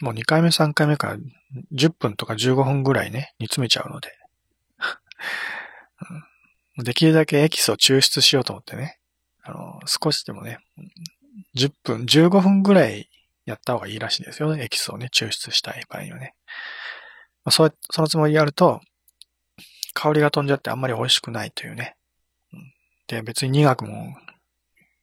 [0.00, 1.16] もう2回目3回目から
[1.72, 4.10] 10分とか15分ぐらいね、煮詰めちゃうので。
[6.84, 8.98] できるだけエキスを抽出しようと思ってね。
[9.42, 10.58] あの、少しでもね、
[11.56, 13.08] 10分、15分ぐらい
[13.44, 14.64] やった方がいいらしいですよね。
[14.64, 16.34] エキスをね、抽出したい場合にはね。
[17.44, 18.80] まあ、そそのつもりやると、
[19.92, 21.96] 香りが飛んじゃってあんまり美味しくないというね。
[23.06, 24.16] で、別に苦くも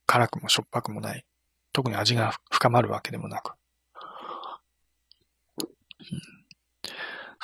[0.06, 1.24] 辛くもしょっぱくもない。
[1.72, 3.54] 特に味が深まるわけでもなく。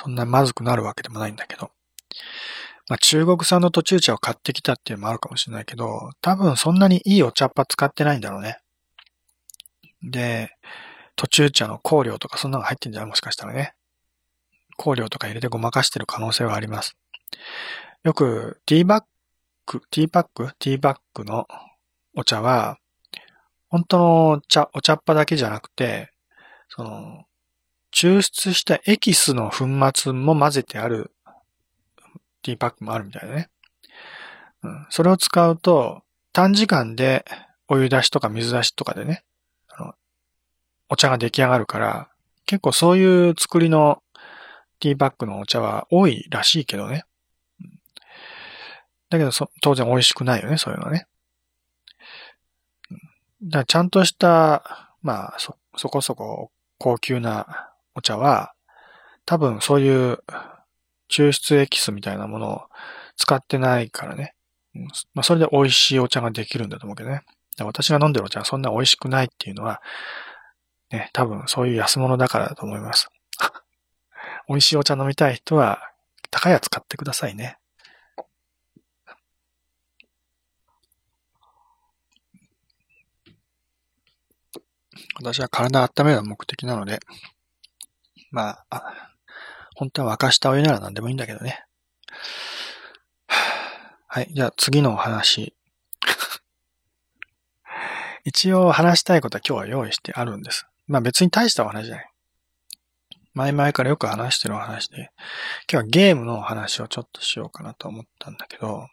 [0.00, 1.70] そんなまずくなるわけでもないんだけど。
[2.88, 8.58] まあ、中国産の途中茶を買ってきたっていうのもあるかもしれないけど、多分そんなにいいお茶っ葉使ってないんだろうね。
[10.02, 10.50] で、
[11.18, 13.74] 途中茶の香料とかそんなのが入ってんじゃないもしかしたらね。
[14.76, 16.96] 香料とか入れてごまかしてる可能性はあります。
[18.04, 19.04] よくティーバッ
[19.66, 20.52] グ、ティーパック？
[20.60, 21.48] ティーバッグの
[22.14, 22.78] お茶は、
[23.68, 26.12] 本当の茶、お茶っ葉だけじゃなくて、
[26.68, 27.24] その、
[27.92, 31.10] 抽出したエキスの粉末も混ぜてある
[32.42, 33.50] ティーパックもあるみたいだね。
[34.62, 36.02] うん、それを使うと、
[36.32, 37.24] 短時間で
[37.66, 39.24] お湯出しとか水出しとかでね、
[40.88, 42.08] お茶が出来上がるから、
[42.46, 44.02] 結構そういう作りの
[44.80, 47.04] ティーバッグのお茶は多いらしいけどね。
[49.10, 51.06] だけど当然美味しくないよね、そういうのはね。
[53.42, 58.52] だちゃんとした、まあ、そ、そこそこ高級なお茶は、
[59.24, 60.18] 多分そういう
[61.10, 62.62] 抽出エキスみたいなものを
[63.16, 64.34] 使ってないからね。
[65.14, 67.22] まあ、それで美味しいお茶ができるんだと思うけどね。
[67.60, 69.82] 私が飲んでるお茶はそんな美味しくないっていうのは、
[70.90, 73.10] ね、多分そういう安物だからだと思います。
[74.48, 75.92] 美味しいお茶飲みたい人は、
[76.30, 77.58] 高いやつ買ってくださいね。
[85.16, 87.00] 私は体温めるのが目的なので、
[88.30, 89.08] まあ、
[89.74, 91.64] 本当は沸かしたお湯なら何でもいいんだけどね。
[94.06, 94.28] はい。
[94.32, 95.54] じゃあ次のお話。
[98.24, 100.66] 一応話したいことは今日は用意してあるんです。
[100.88, 102.10] まあ別に大した話じゃない。
[103.34, 105.10] 前々からよく話してる話で、
[105.70, 108.88] 今日はゲームの話をちょっとしようかなと思ったんだけど、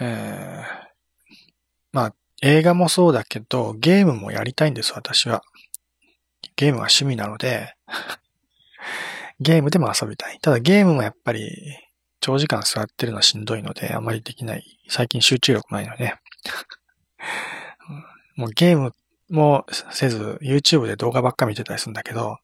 [0.00, 0.64] えー、
[1.92, 5.42] まあ映画もそうだけど、ゲームもやりたいんです、私は。
[6.56, 7.74] ゲームは趣味なので
[9.40, 10.38] ゲームでも遊びたい。
[10.40, 11.50] ただゲームもやっぱり、
[12.20, 14.64] 長時間座ってるのはしんどいので、あまりできない。
[14.88, 16.14] 最近集中力ないので。
[18.34, 18.92] もうゲーム
[19.28, 22.38] もせず、YouTube で動画ばっか見てたりするんだけど、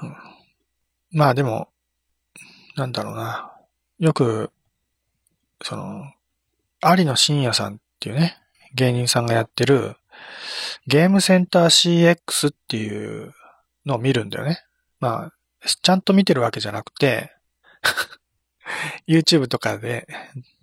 [0.00, 0.16] うん、
[1.12, 1.68] まあでも、
[2.76, 3.52] なんだろうな。
[3.98, 4.50] よく、
[5.62, 6.04] その、
[6.82, 8.36] 有野深夜さんっていうね、
[8.74, 9.96] 芸人さんがやってる、
[10.86, 13.34] ゲームセンター CX っていう
[13.84, 14.62] のを見るんだよね。
[15.00, 15.32] まあ、
[15.82, 17.32] ちゃんと見てるわけじゃなくて
[19.08, 20.06] YouTube とかで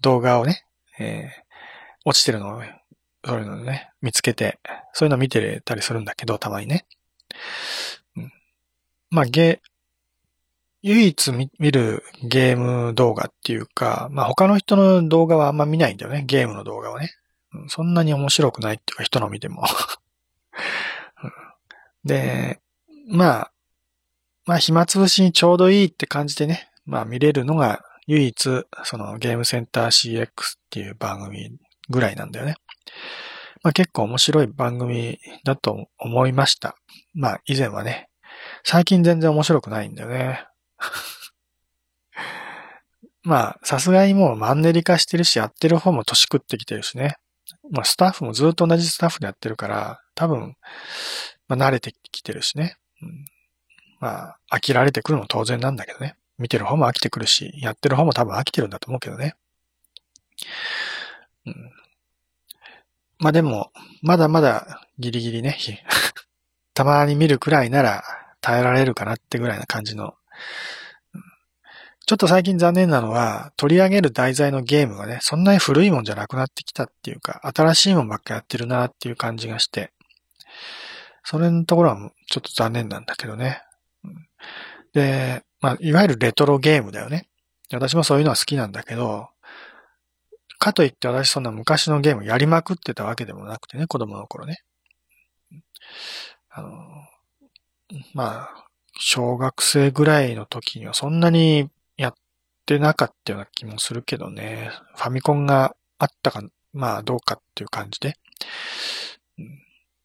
[0.02, 0.66] 動画をね、
[1.00, 1.30] えー、
[2.06, 2.62] 落ちてるのを、
[3.26, 4.60] そういうのね、見つけて、
[4.94, 6.86] そういうの見てたりするんだけど、たまにね。
[8.16, 8.32] うん、
[9.10, 9.62] まあ、ゲ、
[10.84, 16.24] 唯一見るゲーム動画っていうか、まあ他の人の動画はあんま見ないんだよね。
[16.28, 17.10] ゲームの動画はね。
[17.56, 19.64] うんそんなに面白くないっていうか人の見ても
[22.04, 22.60] で、
[23.08, 23.52] まあ、
[24.46, 30.30] まあ暇つぶしにちょうどいいって感じでね、まあ見れるのが唯一、そのゲームセンター CX っ
[30.70, 31.58] ていう番組
[31.90, 32.58] ぐらいなんだよね。
[33.64, 36.76] まあ結構面白い番組だと思いました。
[37.14, 38.10] まあ以前はね、
[38.64, 40.46] 最近全然面白くないんだよね。
[43.24, 47.18] まあ、さすがにもうマンネリ化してるし、やってる方も年食ってきてるしね。
[47.72, 50.56] まあ、スタッフもずっと同じスタッフでやってるから、多分、
[51.48, 52.78] まあ、慣れてきてるしね。
[53.02, 53.26] うん、
[54.00, 56.16] まあ、飽きられてくるのも当然なんだけどね。
[56.38, 59.36] 見てる方も飽きてくるし、やってる方も多分飽きてるんだと思うけどね。
[61.46, 61.72] うん、
[63.26, 63.72] まあでも、
[64.04, 65.58] まだまだギリギリね、
[66.76, 68.04] たまに見るくらいなら
[68.40, 70.14] 耐えられるかなってぐらいな感じの。
[72.06, 79.92] ちょっと最近残念なのは、取り上げる題材のゲームがね、そんなに古いもんじゃなくなってきたっていうか、新しいもんばっかやってるなっていう感じがして、
[81.24, 83.64] それのところはちょっと残念なんだけどね。
[84.94, 87.28] で、まあ、いわゆるレトロゲームだよね。
[87.74, 89.30] 私もそういうのは好きなんだけど、
[90.66, 94.64] かといって私そんな昔のゲームやりまくってたわけでもなくてね、子供の頃ね。
[96.50, 96.72] あの、
[98.16, 98.66] まあ、
[98.98, 102.14] 小学生ぐらいの時にはそんなにやっ
[102.66, 104.72] てなかったような気もするけどね。
[104.96, 106.42] ファミコンがあったか、
[106.74, 108.16] まあどうかっていう感じで。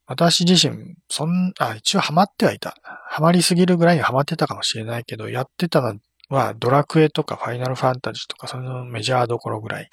[0.06, 2.76] 私自身、そん、あ、一応ハマってはいた。
[3.08, 5.98] ハマりすぎるぐらいにハマってたかもしれないけど、やってたの
[6.28, 9.88] はドラクエとかファイナルファンタジーとかそのメジャーどころぐらい。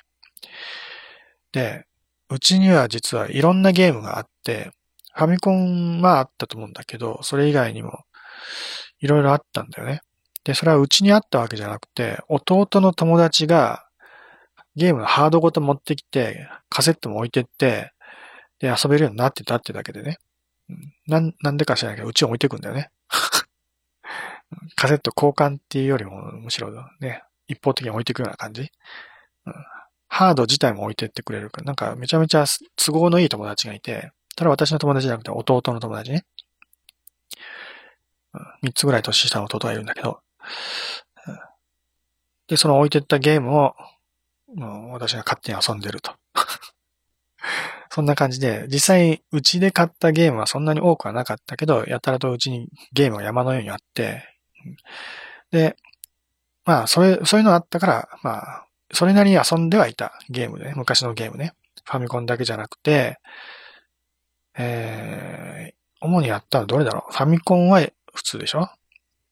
[1.51, 1.85] で、
[2.29, 4.71] うちには実はいろんなゲームがあって、
[5.13, 8.03] ファミコンはあったと思うんだけど、それ以外にも
[8.99, 10.01] いろいろあったんだよね。
[10.43, 13.88] で、それはうちにあったわけじゃなくて、弟の友達が
[14.75, 17.91] ゲームのハードごと持ってきて、カセットも置いてって、
[18.59, 20.19] で、遊べるようになってたってだけでね。
[21.07, 22.91] なん、なんでか知らないけど、うちを置いてくんだよね。
[24.75, 28.71] カセット交換っていうよりも、むしろね、一方的に置いていくような感じ。
[29.45, 29.53] うん、
[30.07, 32.45] ハード自体も置いてってくれるから、なんかめちゃめちゃ
[32.75, 36.25] 都合のいい友達がいて、ただ私の友達じゃなくて弟の友達ね。
[38.61, 40.19] 三つぐらい年下の弟がいるんだけど、
[42.47, 43.75] で、その置いてったゲームを、
[44.91, 46.13] 私が勝手に遊んでると。
[47.89, 54.23] そんな感じで、実際、うちで買ったゲームはそんなに多くはなかったけど、やたらとうちにゲームは山のようにあって、
[55.51, 55.75] で、
[56.65, 61.53] まあ、それ、そういうのあったから、まあ、それなりに遊んではいたゲームでね、昔のゲームね。
[61.83, 63.17] ファミコンだけじゃなくて、
[64.57, 67.13] えー、主にやったのどれだろう？
[67.13, 67.81] ファミコンは
[68.13, 68.69] 普通でしょ？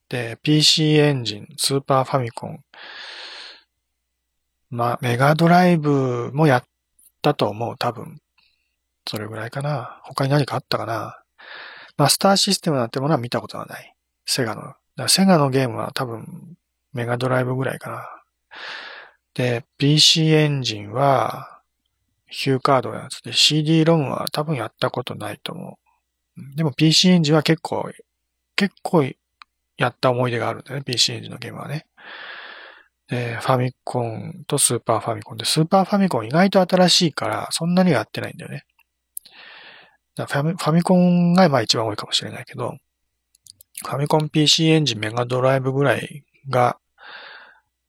[0.10, 2.60] で、PC エンジン、スーパーファミコン、
[4.70, 6.64] まあ、メガドライブもやっ
[7.22, 8.20] たと思う、多分。
[9.08, 10.02] それぐらいかな。
[10.04, 11.18] 他に何かあったかな？
[11.98, 13.96] マスターシステムなんてものは見たことはない。
[14.26, 15.08] セガの。
[15.08, 16.58] セガのゲームは多分
[16.94, 18.08] メガドライブぐらいかな。
[19.36, 21.62] で、PC エンジンは
[22.28, 25.78] ヒューカードのやつで CD ロムは多分やったことないと思
[26.38, 26.56] う。
[26.56, 27.90] でも PC エンジンは結構、
[28.56, 29.04] 結構
[29.78, 30.84] やった思い出があるんだよね。
[30.84, 31.86] PC エンジンのゲームはね。
[33.08, 38.66] で、ファミコンとスーパーファミコンで、スーパーファミコン意外と新しいから、そんなにはやってないんだよね。
[40.16, 42.78] だファミファミコンがまあ一番多いかもしれないけど、
[43.84, 46.78] ファミコン PC エンジンメガドライブぐらいが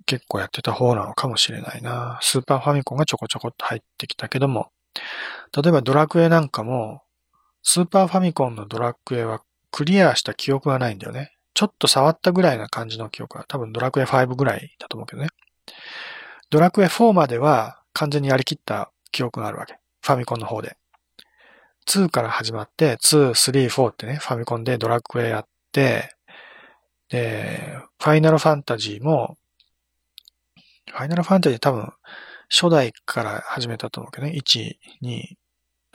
[0.07, 2.19] 結構やってた方なのかもしれないな。
[2.23, 4.71] スーパーファミコンがちょこちょこっと入ってきたけども、
[5.55, 7.03] 例えばドラクエなんかも、
[7.63, 11.33] スーパーファミコンのドラクエはクリアした記憶がないんだよね。
[11.55, 15.29] ちょっと触ったぐらいな感じの記憶は、多分ドラクエ5ぐらいだと思うけどね。
[16.51, 19.79] ドラクエ4までは完全にやりきった記憶があるわけ。
[20.03, 20.77] ファミコンの方で。
[21.87, 26.15] 2から始まって、2、3、4ってね、ファミコンでドラクエやって、
[27.09, 29.37] で、ファイナルファンタジーも、
[30.91, 31.93] ファイナルファンタジー多分、
[32.49, 35.37] 初代から始めたと思うけどね、1、2、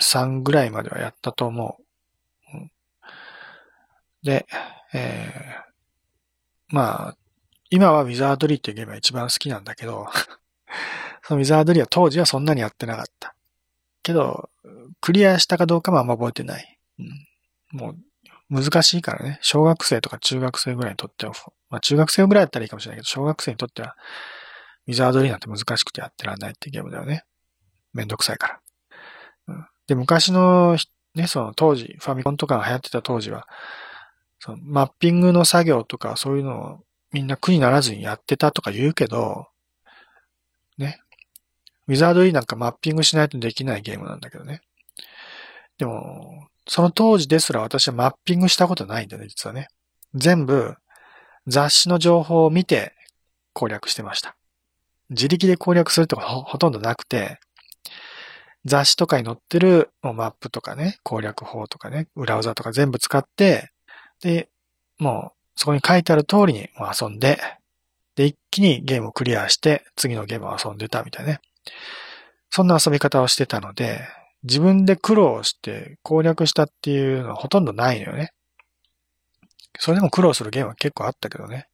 [0.01, 1.77] 3ぐらいまではやったと思
[2.53, 2.57] う。
[2.57, 2.71] うん、
[4.23, 4.45] で、
[4.93, 7.17] えー、まあ、
[7.69, 10.07] 今はウィザードリーっていうゲームが一番好きなんだけど
[11.23, 13.35] そのウィザードリーは当時はそんなにやってなかった。
[14.03, 14.49] けど、
[14.99, 16.79] クリアしたかどうかもあんま覚えてない。
[16.99, 19.39] うん、もう、難しいからね。
[19.41, 21.33] 小学生とか中学生ぐらいにとっては、
[21.69, 23.95] まあ中学生ぐらいだったらいいかもしれないけど、小学生にとっては、
[24.87, 27.23] ウィザードリーなんて難しくてやってらんないってゲームだよね。
[27.93, 28.59] めんどくさいから。
[29.47, 30.77] うん、で、昔の、
[31.15, 33.47] ね、その当時、ファミコンとかが流行ってた当時は、
[34.39, 36.79] そのマッピングの作業とかそういうのを
[37.11, 39.47] みんな苦にならずにやってたとか言うけど、
[40.77, 40.99] ね。
[41.87, 44.61] ウィザードリーなんかマッピングしないとできないゲームなんだけどね。
[45.77, 49.67] でも、その当時ですら私はマッピングしたことないんだよね、実はね。
[50.13, 50.75] 全部
[51.47, 52.93] 雑誌の情報を見て
[53.53, 54.35] 攻略してました。
[55.11, 57.39] 自力で攻略するってことはほとんどなくて、
[58.65, 63.71] 雑誌とかに載ってるもうマップとかね、攻略法とかね、ブラウザとか全部使って、
[64.21, 64.49] で、
[64.99, 67.39] もうそこに書いてある通りに遊んで、
[68.15, 71.41] で、一気にゲームをクリアして、次のゲームを遊んでたみたいなね。
[72.49, 74.01] そんな遊び方をしてたので、
[74.43, 78.33] 自分で苦労して攻略したっていうのはほとんどないのよね。
[79.79, 81.67] それでも苦労するゲームは結構あったけどね。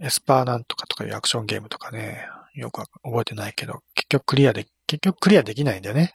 [0.00, 6.14] エスパーなんとかとかいうアクションゲームとかね、よく覚えてないけど、結局クリアで、結局クリアできないんだよね。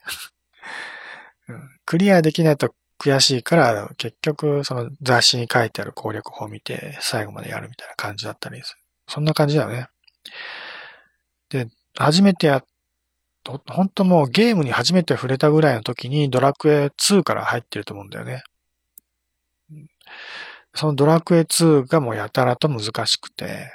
[1.86, 8.80] クリアできないと悔しいから、結局その雑誌に書いてある攻略法を見て最後までやるみたいな感じだったりする。
[9.08, 9.88] そんな感じだよね。
[11.50, 12.66] で、初めてやっ
[13.68, 18.44] 本当もうゲームに初めて触れたぐらいの時にドラクエ2から入ってると思うんだよね。
[20.78, 23.72] そのドラクエ2がもうやたらと難しくて、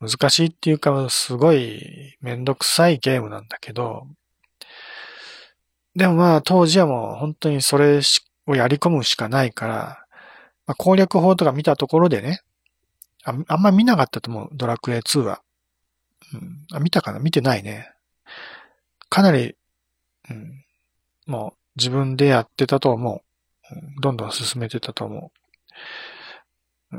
[0.00, 4.06] 難しいっていうか、すごいめんどくさいゲームなんだけど、
[5.94, 8.00] でもまあ当時はもう本当にそれ
[8.46, 10.06] をやり込むしかないから、
[10.66, 12.40] まあ、攻略法とか見たところでね、
[13.24, 15.42] ああんま見なかったと思う、ドラクエ2は。
[16.34, 17.18] うん、あ見たかな？
[17.18, 17.92] 見てないね。
[19.10, 19.54] かなり、
[20.30, 20.64] うん、
[21.26, 23.20] もう自分でやってたと思う。
[24.00, 25.32] どんどん進めてたと思
[26.92, 26.96] う。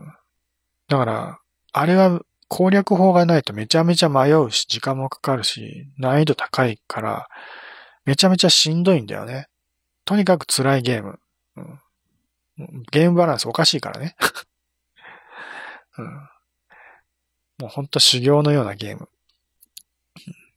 [0.88, 1.40] だから、
[1.72, 7.28] あれは攻略法がないとめちゃめちゃ迷うし、時間もかかるし、難易度高いから、
[8.06, 9.48] めちゃめちゃしんどいんだよね。
[10.06, 11.20] とにかく辛いゲーム。
[12.92, 14.16] ゲームバランスおかしいからね。
[15.98, 16.06] うん、
[17.60, 19.10] もうほんと修行のようなゲーム。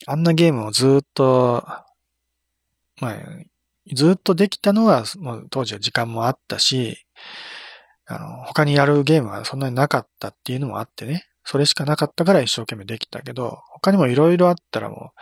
[0.07, 1.65] あんなゲームをずっと、
[3.01, 3.15] まあ、
[3.93, 7.07] ずっとできたのは、もう当時は時間もあったし、
[8.07, 11.27] あの、他にやるゲームはそんなになかったっていうのもあってね。
[11.45, 15.21] それしかなかったから一生懸命できたけど、他にも色々あったらもう、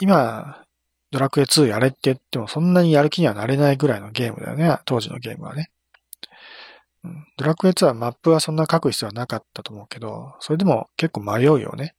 [0.00, 0.64] 今、
[1.10, 5.70] ドラクエ2やれって言ってもそんなにやる気にはなれないぐらいのゲームだよね、当時のゲームはね。
[7.36, 11.94] ドラクエ2はマップはそんな書く必要はなかったと思うけど、それでも結構迷うよね。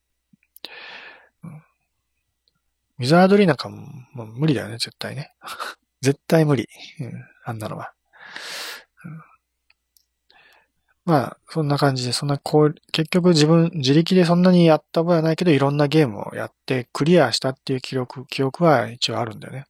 [2.99, 5.31] うん、ミザードリーなんかももう無理だよね、絶対ね。
[6.01, 6.67] 絶対無理。
[6.99, 7.11] うん、
[7.45, 7.93] あんなのは。
[9.05, 9.33] うん
[11.05, 19.65] まあ、そんな感じで、そんなこう、結局自分、自力でそんなにやった覚えはないけど、いろんなゲームをやってクリアしたっていう記録、記憶は一応あるんだよね。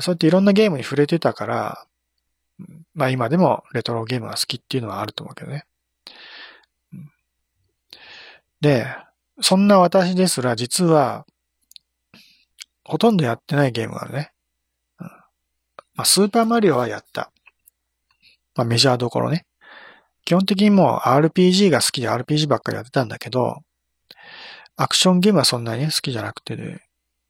[0.00, 1.86] そうやっていろんなゲームに触れてたから、
[2.94, 5.66] まあ今でもレトロゲームが好きっていうのはあると思うけどね。
[8.62, 8.86] で、
[9.42, 11.26] そんな私ですら実は、
[12.86, 14.32] ほとんどやってないゲームがあるね。
[15.00, 17.32] うんまあ、スーパーマリオはやった。
[18.54, 19.44] まあメジャーどころね。
[20.24, 23.58] 基本的にもう RPG が好きで RPG ばっかりやってたんだけど、
[24.76, 26.80] アクションゲームはそんなに好きじゃなくてで、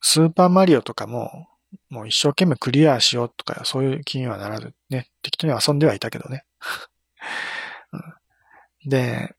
[0.00, 1.48] スーパーマリオとかも、
[1.90, 6.44] もう一生懸命クリアしようとか、そういう気にはならず、ね、適当に遊んではいたけどね。
[8.86, 9.34] で、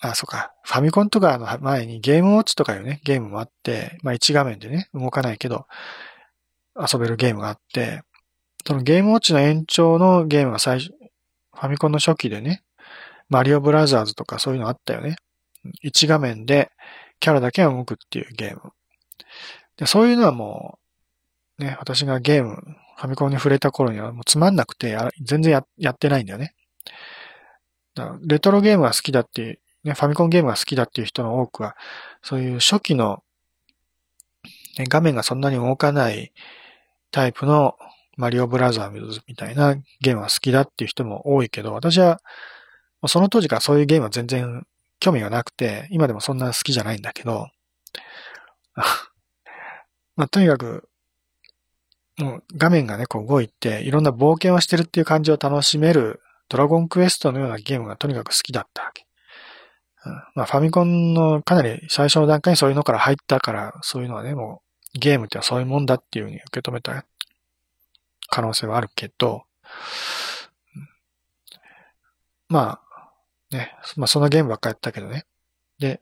[0.00, 0.52] あ、そうか。
[0.62, 5.66] ファミコンとかの前にゲームウォッチとかいうね、ゲームもあって、まあ一画面でね、動かないけど、
[6.76, 8.02] 遊べるゲームがあって、
[8.66, 12.62] そのゲームウォッチの延長のゲームが最初、ファミコンの初期でね、
[13.28, 15.16] マリオブラザーズとかそういうのあったよね。
[15.82, 16.70] 一画面で
[17.18, 18.72] キャラだけが動くっていうゲーム。
[19.76, 20.78] でそういうのはも
[21.58, 22.56] う、ね、私がゲーム、
[22.96, 26.54] ファミコンに触れた頃にはもうつまんなくて全然やってないんだよね。
[28.22, 31.76] レトロゲームが好きだって、ね、ファミコンゲームが好きだっていう人の多くは、
[32.22, 33.22] そういう初期の、
[34.78, 36.32] ね、画面がそんなに動かない
[37.10, 37.76] タイプの
[38.16, 42.20] マリオブラザーズみたいなゲームが好きだっていう人も多いけど、私は
[43.06, 44.66] その当時からそういうゲームは全然
[45.00, 47.48] 興味がなくて、今でもそんな好きじゃないんだけど、
[50.16, 50.88] まあ、とにかく、
[52.18, 59.06] もう画面がね、こう動いて、いろんな冒険をしてるっていう感じを楽しめるドラゴンクエストのようなゲームがとにかく好きだったわけ。
[60.34, 64.62] まあ、ファミコンのかなり最初の段階にそういうのから入ったから、そういうのはね、も
[64.94, 67.04] うゲームってそういうもんだっていうふうに受け止めた
[68.28, 69.44] 可能性はあるけど、
[72.48, 72.80] ま
[73.50, 75.24] あ、ね、まあそのゲームばっかやったけどね。
[75.78, 76.00] で、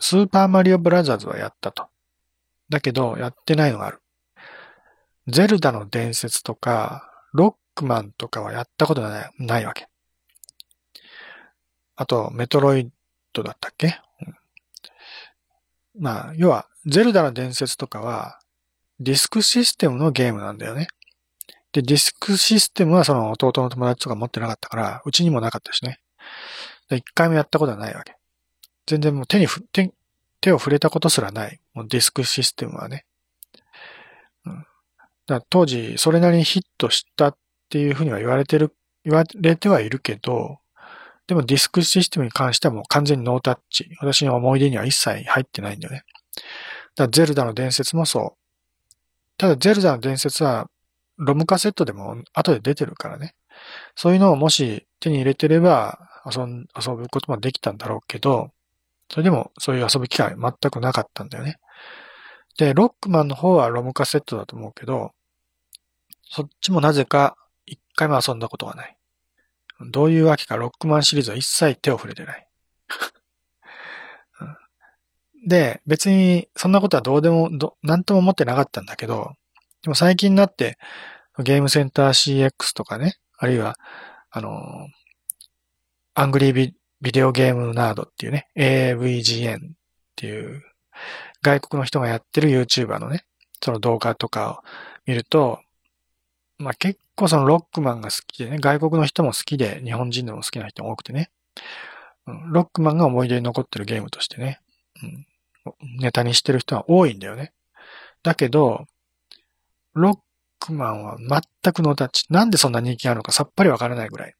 [0.00, 1.88] スーパーマリオブラザーズはやったと。
[2.70, 4.00] だけど、やってないのがある。
[5.26, 9.87] ゼルダの伝説とか、ロックマンとかはやったことないないわけ。
[12.00, 12.88] あと、メトロイ
[13.32, 14.34] ドだったっけ、うん、
[16.00, 18.38] まあ、要は、ゼルダの伝説とかは、
[19.00, 20.86] ディスクシステムのゲームなんだよね。
[21.72, 25.98] で、ディスクシステムはその弟の友達とか持ってなかったから、うちにもなかったしね。
[26.88, 28.14] 一回もやったことはないわけ。
[28.86, 29.92] 全然もう手に手、
[30.40, 31.60] 手を触れたことすらない。
[31.74, 33.06] もうディスクシステムはね。
[34.46, 34.66] うん、
[35.26, 37.36] だ当時、それなりにヒットしたっ
[37.68, 38.72] ていうふうには言われてる、
[39.04, 40.60] 言われてはいるけど、
[41.28, 43.88] でもディスクシステムに関してはもう完全にノータッチ。
[44.00, 46.04] 私の思い出には一切入ってないんだよね。
[46.96, 48.38] だからゼルダの伝説もそう。
[49.36, 50.68] ただ、ゼルダの伝説は、
[51.18, 53.34] ロムカセットでも後で出てるからね。
[53.94, 58.50] そういうのをもし手に入れてれば遊、遊ぶこともできたんだろうけど、
[59.10, 61.58] それでもそういう遊ぶ機会全くなかったんだよね。
[62.56, 65.12] で、ロックマンの方はロムカセットだと思うけど、
[66.24, 68.97] そっちもなぜか一回も遊んだことがない。
[69.86, 72.48] どういうわけかロックマンシリーズは一切手を触れてない。
[75.46, 79.32] で、別にそんなことはどうでも、ど、なんとも思ってなかったんだけど、
[79.82, 80.78] でも最近になって、
[81.38, 83.76] ゲームセンター CX とかね、あるいは、
[84.30, 84.88] あの、
[86.14, 89.60] アングリービビデオゲームナードっていうね、AVGN っ
[90.16, 90.62] ていう
[91.42, 93.24] 外国の人がやってる YouTuber のね、
[93.62, 94.58] その動画とかを
[95.06, 95.60] 見ると、
[96.58, 101.30] まあ結構そのロックマンが好きでね、外国の人も好きで、日本人でも好きな人も多くてね、
[102.26, 104.60] うん、ロックマンが思い出に残ってるゲームとしてね、
[105.02, 105.26] うん、
[106.00, 107.52] ネタにしてる人は多いんだよね。
[108.22, 108.86] だけど、
[109.94, 110.18] ロッ
[110.58, 112.26] クマンは全くノータッチ。
[112.30, 114.34] なんでそんな人気あるのかさっぱりわからないぐらい。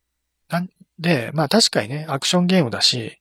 [0.48, 3.20] なんで、まあ確かにね、アクションゲームだし、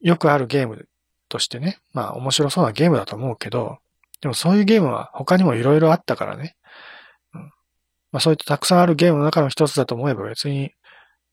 [0.00, 0.88] よくあるゲーム
[1.28, 3.78] としてね、まあ面白そうなゲームだと思うけど、
[4.20, 6.56] でもそういうゲームは他にも色々あったからね。
[8.12, 10.72] まあそういったたくさんあるゲームの中の一つだと思えば別に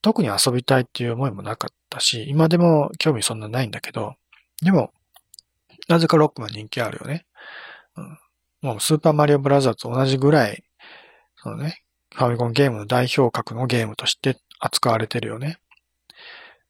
[0.01, 4.15] 特に遊びたいっていう思いもなかったし、今でも興味そんなないんだけど、
[4.61, 4.91] でも、
[5.88, 7.25] なぜかロックマン人気あるよね。
[7.95, 8.19] うん、
[8.61, 10.63] もうスーパーマリオブラザーズと同じぐらい、
[11.38, 11.82] そのね、
[12.13, 15.57] ファミコンゲームの代表格のゲームとして扱われてるよね。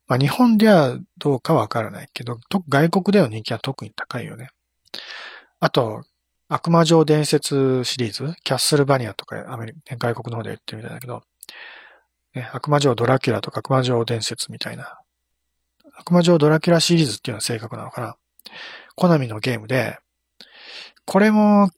[0.08, 2.39] まあ日本ではどうかわからないけど、
[2.70, 4.49] 外国での人気は特に高いよね。
[5.60, 6.03] あと、
[6.50, 11.24] 悪魔城伝説シリーズ、キャッスルバニアとかアメリカ、外国の方で言ってるみたいだけど、
[12.36, 15.00] ね、悪魔城ドラキュラとか悪魔城伝説みたいな。
[15.98, 18.16] 悪魔城ドラキュラシリーズっていうのは正確なのかな。
[18.95, 19.98] コナミのゲームで、
[21.06, 21.70] これも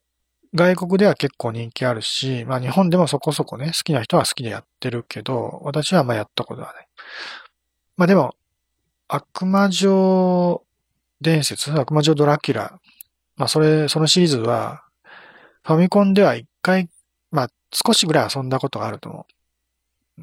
[0.53, 6.87] 外国では結構人気あるし、まあ日本でもそこそこね、好きな人は好きでやってるけど、私はまあやったことはない。
[7.97, 8.35] まあでも、
[9.07, 10.63] 悪魔城
[11.21, 12.79] 伝説、悪魔城ドラキュラ。
[13.39, 14.83] まあそれ、そのシリーズは、
[15.63, 16.89] ファミコンでは一回、
[17.31, 19.25] まあ少しぐらい遊んだことがあると思
[20.17, 20.21] う。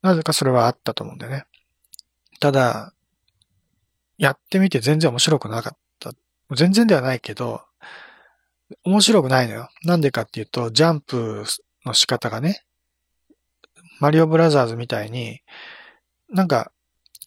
[0.00, 1.46] なぜかそれはあったと思うんだよね。
[2.38, 2.94] ただ、
[4.18, 6.12] やってみて全然面白くなかった。
[6.54, 7.62] 全然ではないけど、
[8.84, 9.68] 面白くないのよ。
[9.82, 11.44] なんでかっていうと、ジャンプ
[11.84, 12.62] の仕方がね、
[13.98, 15.40] マリオブラザーズみたいに、
[16.28, 16.70] なんか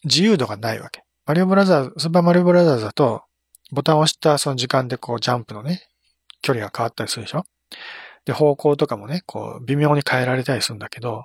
[0.04, 1.02] 自由度がないわけ。
[1.26, 3.24] マリオブラザーズ、スーパーマリオブラザーズだと、
[3.70, 5.88] ボタンを押したその時間でこうジャンプのね、
[6.42, 7.44] 距離が変わったりするでしょ？
[8.24, 11.24] で、方向とかもね、こう微妙に変えられたりするんだけど、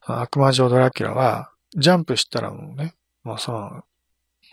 [0.00, 2.94] 悪魔城ドラキュラは、ジャンプしたらもうね、
[3.24, 3.82] もうその、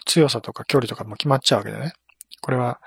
[0.05, 1.93] 強さとか距離とかも決まっちゃうわけだね。
[2.41, 2.81] これは、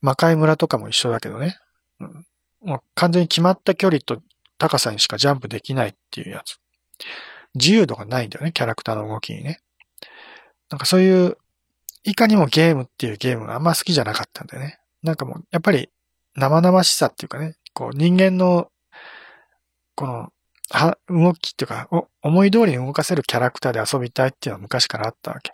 [0.00, 1.58] 魔界村とかも一緒だけどね。
[2.00, 2.26] うん、
[2.62, 4.22] もう完全に決まった距離と
[4.56, 6.58] 高さにしかジャンプできないっていうやつ。
[7.54, 9.60] 自由度がないんだよね、キャラクターの動きにね。
[10.70, 11.36] なんかそういう、
[12.04, 14.78] いかにもゲームっていうゲームがあんま好きじゃなかったんだよね。
[15.02, 15.90] なんかもう、やっぱり
[16.36, 18.70] 生々しさっていうかね、こう人間の、
[19.94, 20.32] この、
[20.70, 25.50] は、動きっていうか、お思い通りに動かせるキャラクターで遊びたいっていうのは昔からあったわけ。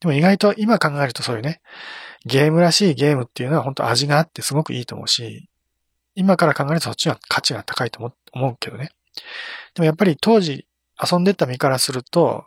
[0.00, 1.60] でも意外と今考えるとそういうね、
[2.24, 5.48] ゲームらしいゲームっていうのは本当味があってすごくいいと思うし、
[6.14, 8.90] 今から考えるとそっちは価値が高いと思うけどね。
[9.74, 10.66] でもやっぱり当時
[11.02, 12.44] 遊んでた身からすると、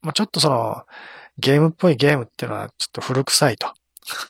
[0.00, 0.84] まあ、ちょっとその、
[1.38, 3.72] ゲームっぽいゲームっていうのはちょっと古臭いと。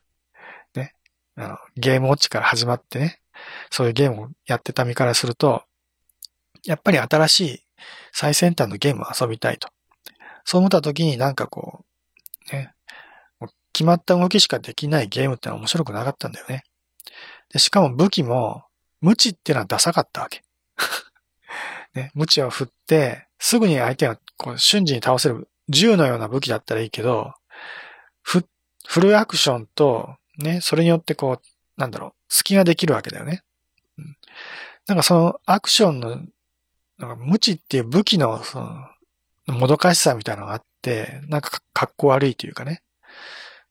[0.75, 0.95] ね。
[1.37, 3.21] あの、ゲームウォッチから始まってね、
[3.71, 5.65] そういうゲームをやってた身からすると、
[6.65, 7.67] やっぱり新しい
[8.13, 9.69] 最先端のゲームを遊びたいと。
[10.45, 11.85] そう思った時になんかこ
[12.51, 12.75] う、ね、
[13.73, 16.65] 決まった動きしかできないゲームってのは面白くなかったんだよね。
[17.53, 18.65] でしかも武器も、
[19.01, 20.43] 無知ってのはダサかったわけ。
[21.95, 27.33] ね、無知を振って、すぐに相手がこう瞬時に倒せる銃のような武器だったらいいけど、
[28.23, 28.45] ふ、
[28.87, 33.43] フルアクションと、ね、それによってこう、なんだろう、隙ができるわけだよね。
[33.99, 34.17] うん、
[34.89, 36.11] なんかそのアクションの、
[36.99, 42.83] なんか無知っていう武器の、その、もどかしさみたいなのがあって、なんかかっこ悪いというかね。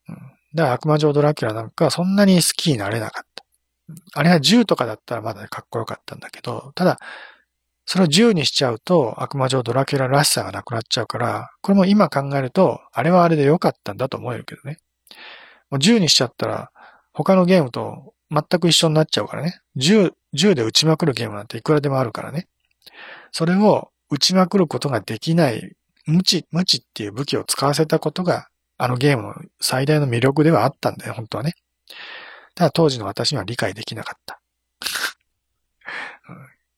[0.09, 0.15] うん、
[0.53, 3.45] だから悪魔城ドラキュラなんかそんなに好きになれなかった。
[4.13, 6.99] あれは銃とかだったらまだかっこよかったんだけど、ただ、
[7.86, 14.77] それを10にしちゃうと悪魔城ドラキュラらしさがなくなっちゃうから、これも今考えると、あれはあれで良かったんだと思えるけどね。
[15.69, 16.71] もう10にしちゃったら、
[17.13, 19.59] 他のゲームと全く一緒になっちゃうからね。
[19.77, 22.47] 10、10で打ちまくるゲームなんていくらでもあるからね。
[23.32, 25.75] それを打ちまくることができない、
[26.05, 31.55] 無知、無知っていう武器を使わせたことが、あのゲームの最大の魅力ではあったんだよ、本当はね。
[32.55, 34.41] ただ当時の私には理解できなかった。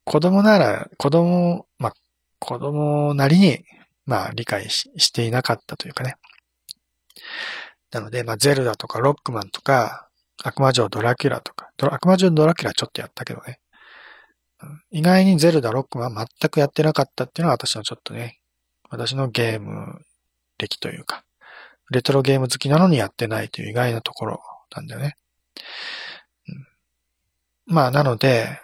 [0.05, 1.93] 子供なら、子供、まあ、
[2.39, 3.63] 子供なりに、
[4.05, 6.15] まあ、理解ししていなかったというかね。
[7.91, 10.09] なので、まあ、ゼルダとかロックマンとか、
[10.43, 13.59] 悪魔城ドラキュラとか、悪魔城ドラキュラちょっとやったけどね。
[14.91, 18.39] 意外にゼルダ、ロックマン全くやってなかったっていうのは私のちょっとね、
[18.89, 20.01] 私のゲーム
[20.57, 21.23] 歴というか、
[21.91, 24.41] レトロゲーム好きなのにやってないという意外なところ
[24.75, 25.15] なんだよね。
[27.67, 28.59] うん、まあ、なので、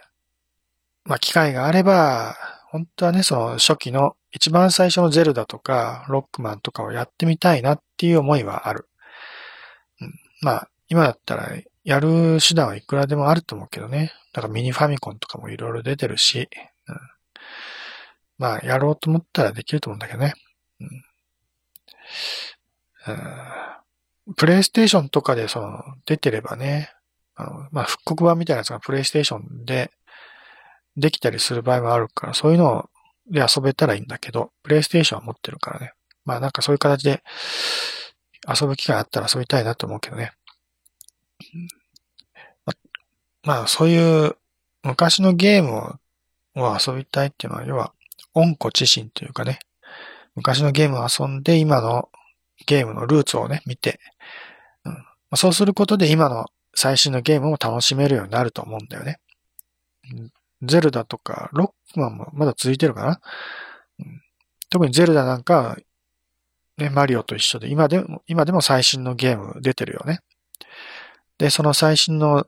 [1.10, 2.36] まあ、機会があれば、
[2.70, 8.88] 本当はね、その初期の一番最初のゼルダとか、ロックマンとかをやってみたいなっていう思いはある。
[9.99, 11.49] うん、まあ、今だったら
[11.84, 14.12] やる手段はいくらでもあると思うけどね。
[14.34, 16.47] だからミニファミコンとかもいろいろ出てるし、
[16.88, 16.95] うん、
[18.38, 20.36] まあ、やろうと思ったらできると思うんだけどね。
[20.80, 20.88] うん、
[24.28, 26.91] うん、プレイステーションとかでその、出てればね、
[27.34, 29.91] あの、まあ、復刻版みたいなやつがプレイステーションで
[30.99, 32.89] できたりする場合もあるから、そういうの
[33.29, 35.93] で遊べたらいいんだけど、プレイステーションは持ってるからね。
[36.25, 37.23] まあなんかそういう形で
[38.47, 40.31] 遊ぶ機会あったら遊びたいなと思うけどね。
[43.43, 44.35] まあそういう
[44.83, 45.99] 昔のゲーム
[46.55, 47.93] を遊びたいっていうのは、要は
[48.33, 49.59] 温故知新というかね、
[50.35, 52.09] 昔のゲームを遊んで今の
[52.65, 53.99] ゲームのルーツをね、見て、
[54.85, 59.19] うん、そうすることで今の最新のゲームを楽しめるようになると思うんだよね。
[60.62, 63.22] ゼルダとか、ロックマンもまだ続いてるかな、
[63.99, 64.22] うん、
[64.70, 65.78] 特にゼルダなんか、
[66.78, 70.20] ね、マリオと一緒で、今でも、今でも最新のゲーム出てるよね。
[71.38, 72.47] で、その最新の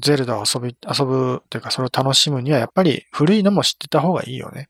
[0.00, 4.68] ゼルダを遊び、遊ぶというか、それを楽しむには、やっぱり古いのも知ってた方がいいよね。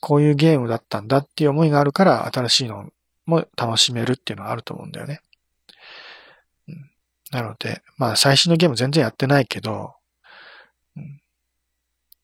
[0.00, 2.90] こういうゲームだったんだっていう思いがあるから、新しいの
[3.26, 5.20] も楽しめるっていうのはあると思うんだよね。
[7.30, 9.93] なので、まあ最新のゲーム全然やってないけど、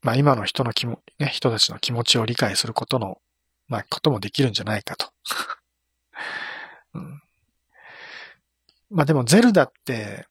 [0.02, 3.18] まあ今の人の気も、ね、人たちの気持ちを理解することの、
[3.68, 5.10] まあこともできるんじゃないかと。
[6.94, 7.22] うん、
[8.90, 10.26] まあでもゼルダって、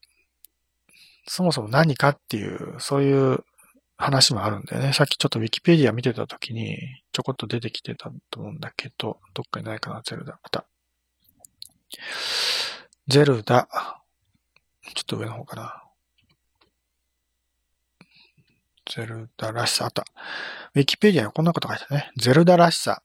[1.26, 3.44] そもそも何かっていう、そういう
[3.96, 4.92] 話もあるんだよね。
[4.92, 6.76] さっきちょっとウィキペディア見てた時に、
[7.12, 10.40] ちょこっと出てきてたと思うんだけど、どっかにないかな、ゼルダ。
[10.42, 10.66] また。
[13.06, 13.68] ゼルダ。
[14.94, 15.89] ちょっと上の方かな。
[18.92, 20.04] ゼルダらしさあった。
[20.74, 22.10] ウィキペディアにこんなこと書いてあるね。
[22.16, 23.02] ゼルダらしさ。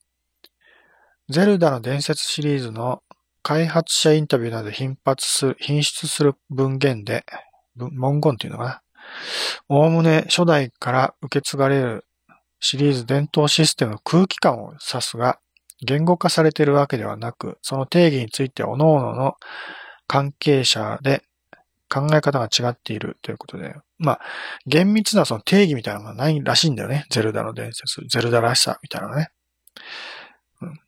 [1.29, 3.03] ゼルダの伝説シリーズの
[3.43, 7.23] 開発者インタビューなどで頻発する、品質する文言で、
[7.75, 8.81] 文言っていうのかな。
[9.69, 12.05] おおむね初代から受け継がれる
[12.59, 15.39] シリーズ伝統システムの空気感を指すが、
[15.85, 19.35] 言語化されているわけではなく、その定義について各々の
[20.07, 21.21] 関係者で
[21.95, 24.21] 考え方が違っているということで、まあ、
[24.65, 27.05] 厳密なその定義みたいなのがないらしいんだよね。
[27.09, 29.29] ゼルダの伝説、ゼルダらしさみたいなのね。
[30.61, 30.79] うん。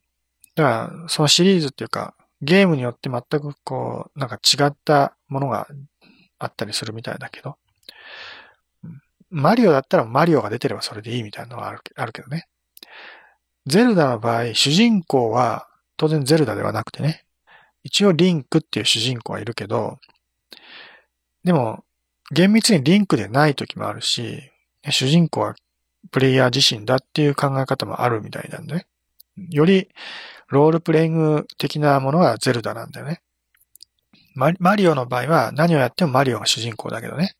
[0.54, 5.66] だから、そのシリーズっていうか、ゲームによって全くこう、なんか違ったものが
[6.38, 7.56] あったりするみたいだけど、
[9.30, 12.46] マリオだったらマリオが出てればそれでいいみたいなのはあるあるけどね。
[13.66, 17.24] ゼルダの場合、主人公は当然ゼルダではなくてね、
[17.82, 19.98] 一応リンクっていう主人公はいるけど、
[21.48, 21.82] でも、
[22.30, 24.52] 厳密にリンクでない時もあるし、
[24.90, 25.54] 主人公は
[26.10, 28.86] プレイヤー自身だっていう考え方もあるみたいなんでね。
[29.48, 29.88] より
[30.48, 33.22] ロールプレイング的なものがゼルダなんだよね。
[34.34, 37.34] マリオの場合は何をやってもマリオが主人公だけどね。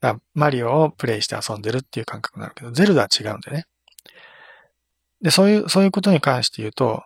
[0.00, 3.66] だマリオをプレイして遊んでるっていう感覚になるけど、ゼルダは違うんだよね。
[5.22, 7.04] で、そういう、そういうことに関して言うと、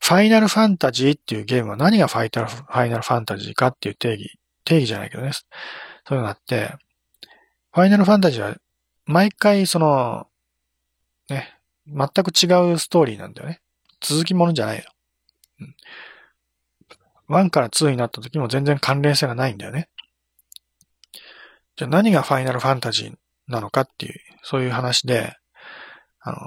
[0.00, 5.32] ファイナルファンタジーっていうゲームは何がファイタル、ファイナルファンタジーかっていう定義、定義じゃないけどね。
[5.32, 6.74] そういうのがあって、
[7.72, 8.56] ファイナルファンタジーは
[9.06, 10.28] 毎回その、
[11.28, 13.60] ね、全く違うストーリーなんだよね。
[14.00, 14.84] 続きものじゃないよ。
[15.60, 15.76] うん。
[17.28, 19.88] 1から2になった時も全然関連性がないんだよね。
[21.76, 23.14] じゃあ何がファイナルファンタジー
[23.48, 25.36] なのかっていう、そういう話で、
[26.20, 26.38] あの、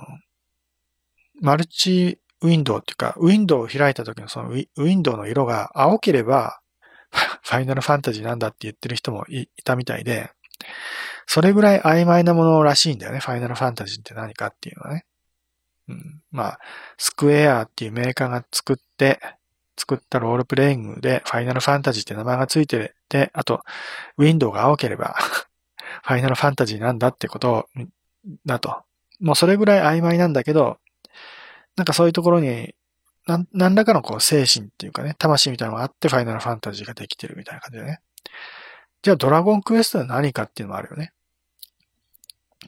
[1.41, 6.61] マルチウィンドウっていうか、ウィンドウを開いた時のそのウィンドウの色が青ければ、
[7.11, 10.31] ファイナルファンタジーなんだって言ってる人もいたみたいで、
[11.25, 15.05] それぐらい曖昧なものらしいんだよね、ファイナルファンタジーって何かっていうのはね。
[15.87, 16.59] うん、まあ、
[16.97, 19.19] スクエアっていうメーカーが作って、
[19.77, 23.63] 作ったロールプレイングでファイナルファンタジーって名前がついてて、あと、
[24.17, 25.15] ウィンドウが青ければ
[26.03, 27.69] ファイナルファンタジーなんだってこと
[28.45, 28.83] だと。
[29.19, 30.77] もうそれぐらい曖昧なんだけど、
[31.79, 32.75] なんかそういうところに、
[33.25, 38.01] な何らかのこう精神っていうかね、魂みたいなのがあってファイナルファンタジーができてるみたいな感じでね。
[39.01, 41.13] じゃあドラゴンクエストは何かっていうのもあるよね。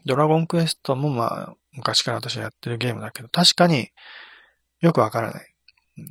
[0.05, 3.89] ドラゴンクエストもまあ、昔から私はやってるゲームだけど、確かに
[4.80, 5.53] よくわからない。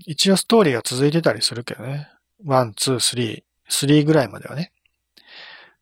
[0.04, 2.10] 一応ストーリーが続いてたりするけどね。
[2.44, 4.72] 1、2、3、3ぐらいまではね。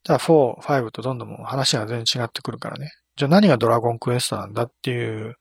[0.05, 2.93] ただ4、5とどんどん話が全然違ってくるからね。
[3.16, 5.37] じゃあ何がドラゴンクエストなんだっていう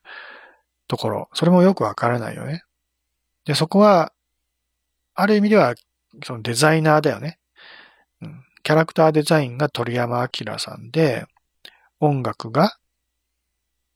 [0.88, 2.64] ところ、それもよくわからないよね。
[3.44, 4.12] で、そこは、
[5.14, 5.74] ある意味では、
[6.24, 7.38] そのデザイナーだよね。
[8.22, 11.26] うん、キャラクターデザインが鳥山明さんで、
[12.00, 12.78] 音楽が、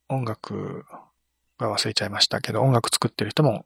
[0.09, 0.85] 音楽
[1.59, 3.65] は忘れちゃいましたけど、音楽作ってる人も、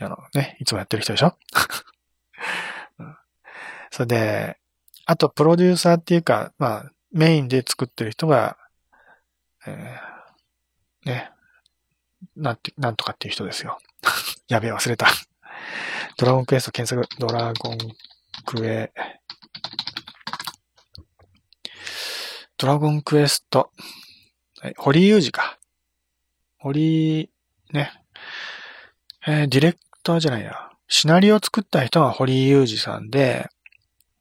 [0.00, 1.36] あのね、いつもやってる人でしょ、
[2.98, 3.16] うん、
[3.90, 4.58] それで、
[5.06, 8.58] あと、プロデューサーっていうか、まあ、メインで作ってる人が、
[9.66, 11.33] えー、ね、
[12.36, 13.78] なんて、なんとかっていう人ですよ。
[14.48, 15.08] やべえ、忘れた。
[16.16, 17.78] ドラゴンクエスト検索、ドラゴン
[18.44, 18.92] クエ、
[22.56, 23.70] ドラゴンクエスト、
[24.60, 25.58] はい堀井裕二か。
[26.58, 27.30] 堀、
[27.72, 27.92] ね。
[29.26, 30.70] えー、ディレクターじゃないや。
[30.88, 33.48] シナリオを作った人が堀井裕二さんで、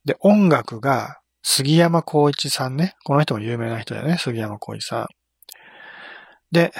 [0.03, 2.95] で、音楽が杉山光一さんね。
[3.03, 4.17] この人も有名な人だよね。
[4.17, 5.07] 杉山光一さん。
[6.51, 6.73] で、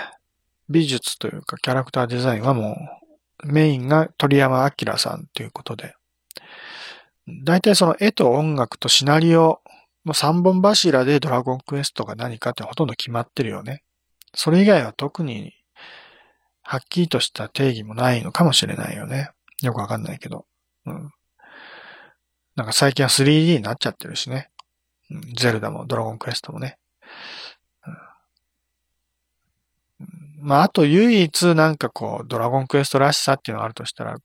[0.74, 2.76] 美術というかキャラクターデザインはも
[3.44, 5.96] うメインが鳥山明さんということで。
[7.46, 9.62] 大体その絵と音楽とシナリオ
[10.06, 13.84] の三本柱でドラゴンクエストが何かってほとんど決まってるよね。
[14.36, 15.54] それ以外は特に
[16.64, 19.30] はっきりとした定義もないのかもしれないよね。
[19.62, 20.46] よくわかんないけど。
[20.86, 21.12] うん。
[22.56, 24.50] なんか最近は 3D になっちゃってるしね。
[25.12, 26.78] うん、ゼルダもドラゴンクエストもね。
[30.00, 30.08] うん、
[30.44, 34.18] まあ、あと唯一なんかこう、ドラゴンクエストらしさっていうのがあるとしたら、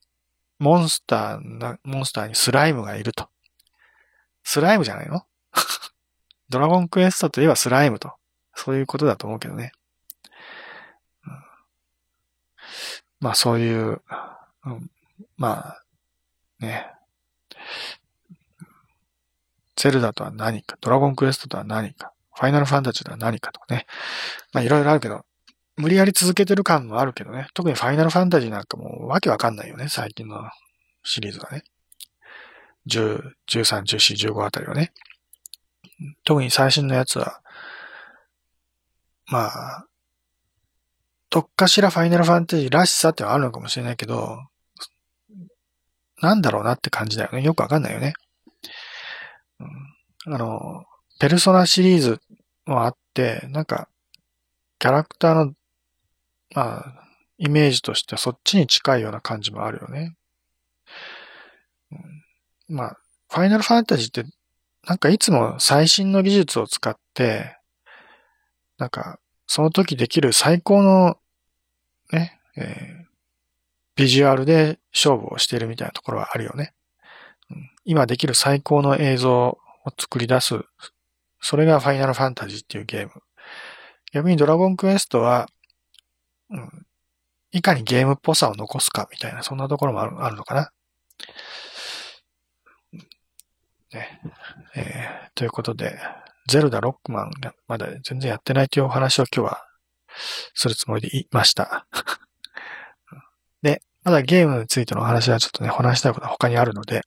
[0.59, 3.29] モンスターな、モンスターにスライムがいると。
[4.43, 5.23] スライムじゃないの？
[6.49, 8.13] ドラゴンクエストといえばスライムと。
[8.53, 9.71] そういうことだと思うけどね。
[13.21, 14.01] まあそういう、
[14.65, 14.91] うん、
[15.37, 15.83] まあ、
[16.59, 16.91] ね。
[19.77, 23.85] ゼルダとは何か、ドラゴンクエストとは何か、ファイナルファンタジーとは何かとかね。
[24.51, 25.25] まあいろいろあるけど、
[25.79, 27.47] 無理やり続けてる感もあるけどね。
[27.53, 30.37] 特にファイナルファンタジーなんかもわけわかんないよね、最近の
[31.03, 31.63] シリーズがね。
[32.87, 34.91] 10、13、14、15あたりはね。
[36.25, 37.41] 特に最新のやつは、
[39.27, 39.85] まあ、
[41.29, 44.37] どっかしらファイナルファンタジーらしさってはあるのかもしれないけど、
[46.21, 47.41] なんだろうなって感じだよね。
[47.41, 48.13] よくわかんないよね。
[50.25, 50.83] うん、あの、
[51.19, 52.19] ペルソナシリーズ
[52.65, 53.87] もあって、なんか、
[54.79, 55.53] キャラクターの、
[56.55, 60.15] まあ、イメージとしてはそっちに近いような感じもあるよね。
[62.67, 62.97] まあ、
[63.29, 64.29] ファイナルファンタジーって、
[64.87, 67.57] なんかいつも最新の技術を使って、
[68.77, 71.17] なんか、その時できる最高の、
[72.11, 73.05] ね、えー、
[73.95, 76.73] ビジュアルで勝負をしているみたいなところはあるよね。
[77.83, 79.57] 今できる最高の映像を
[79.97, 80.59] 作り出す。
[81.41, 83.11] それがファイナルファンタジーっていうゲーム。
[84.11, 85.47] 逆にドラゴンクエストは、
[86.51, 86.85] うん、
[87.51, 90.71] いかにゲームっぽさを残すかみたいな、そんなところもあるあるのかな。
[93.91, 94.21] ね
[94.75, 95.99] えー、ということで、
[96.47, 99.65] ゼルダ・ロックマンがまだ全然やってないというお話を今日は
[100.53, 101.87] するつもりでいました。
[103.61, 107.03] で、まだゲームについてのお話はちょっとね、話したいことは他にあるので、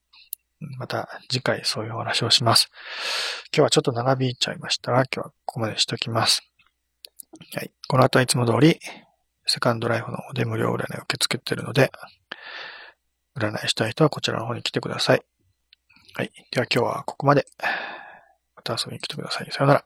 [0.77, 2.69] また次回そういうお話をします。
[3.51, 6.41] 今日はちょっと長引いちゃいましたが、今日はここまでしときます。
[7.53, 7.71] はい。
[7.87, 8.79] この後はいつも通り、
[9.53, 11.91] セカンドライフの方で無料占いを受け付けてるので、
[13.37, 15.21] 占いしたい人はこちらの方に来てください。
[16.15, 16.31] はい。
[16.49, 17.45] では今日はここまで。
[18.55, 19.51] また遊びに来てください。
[19.51, 19.85] さよなら。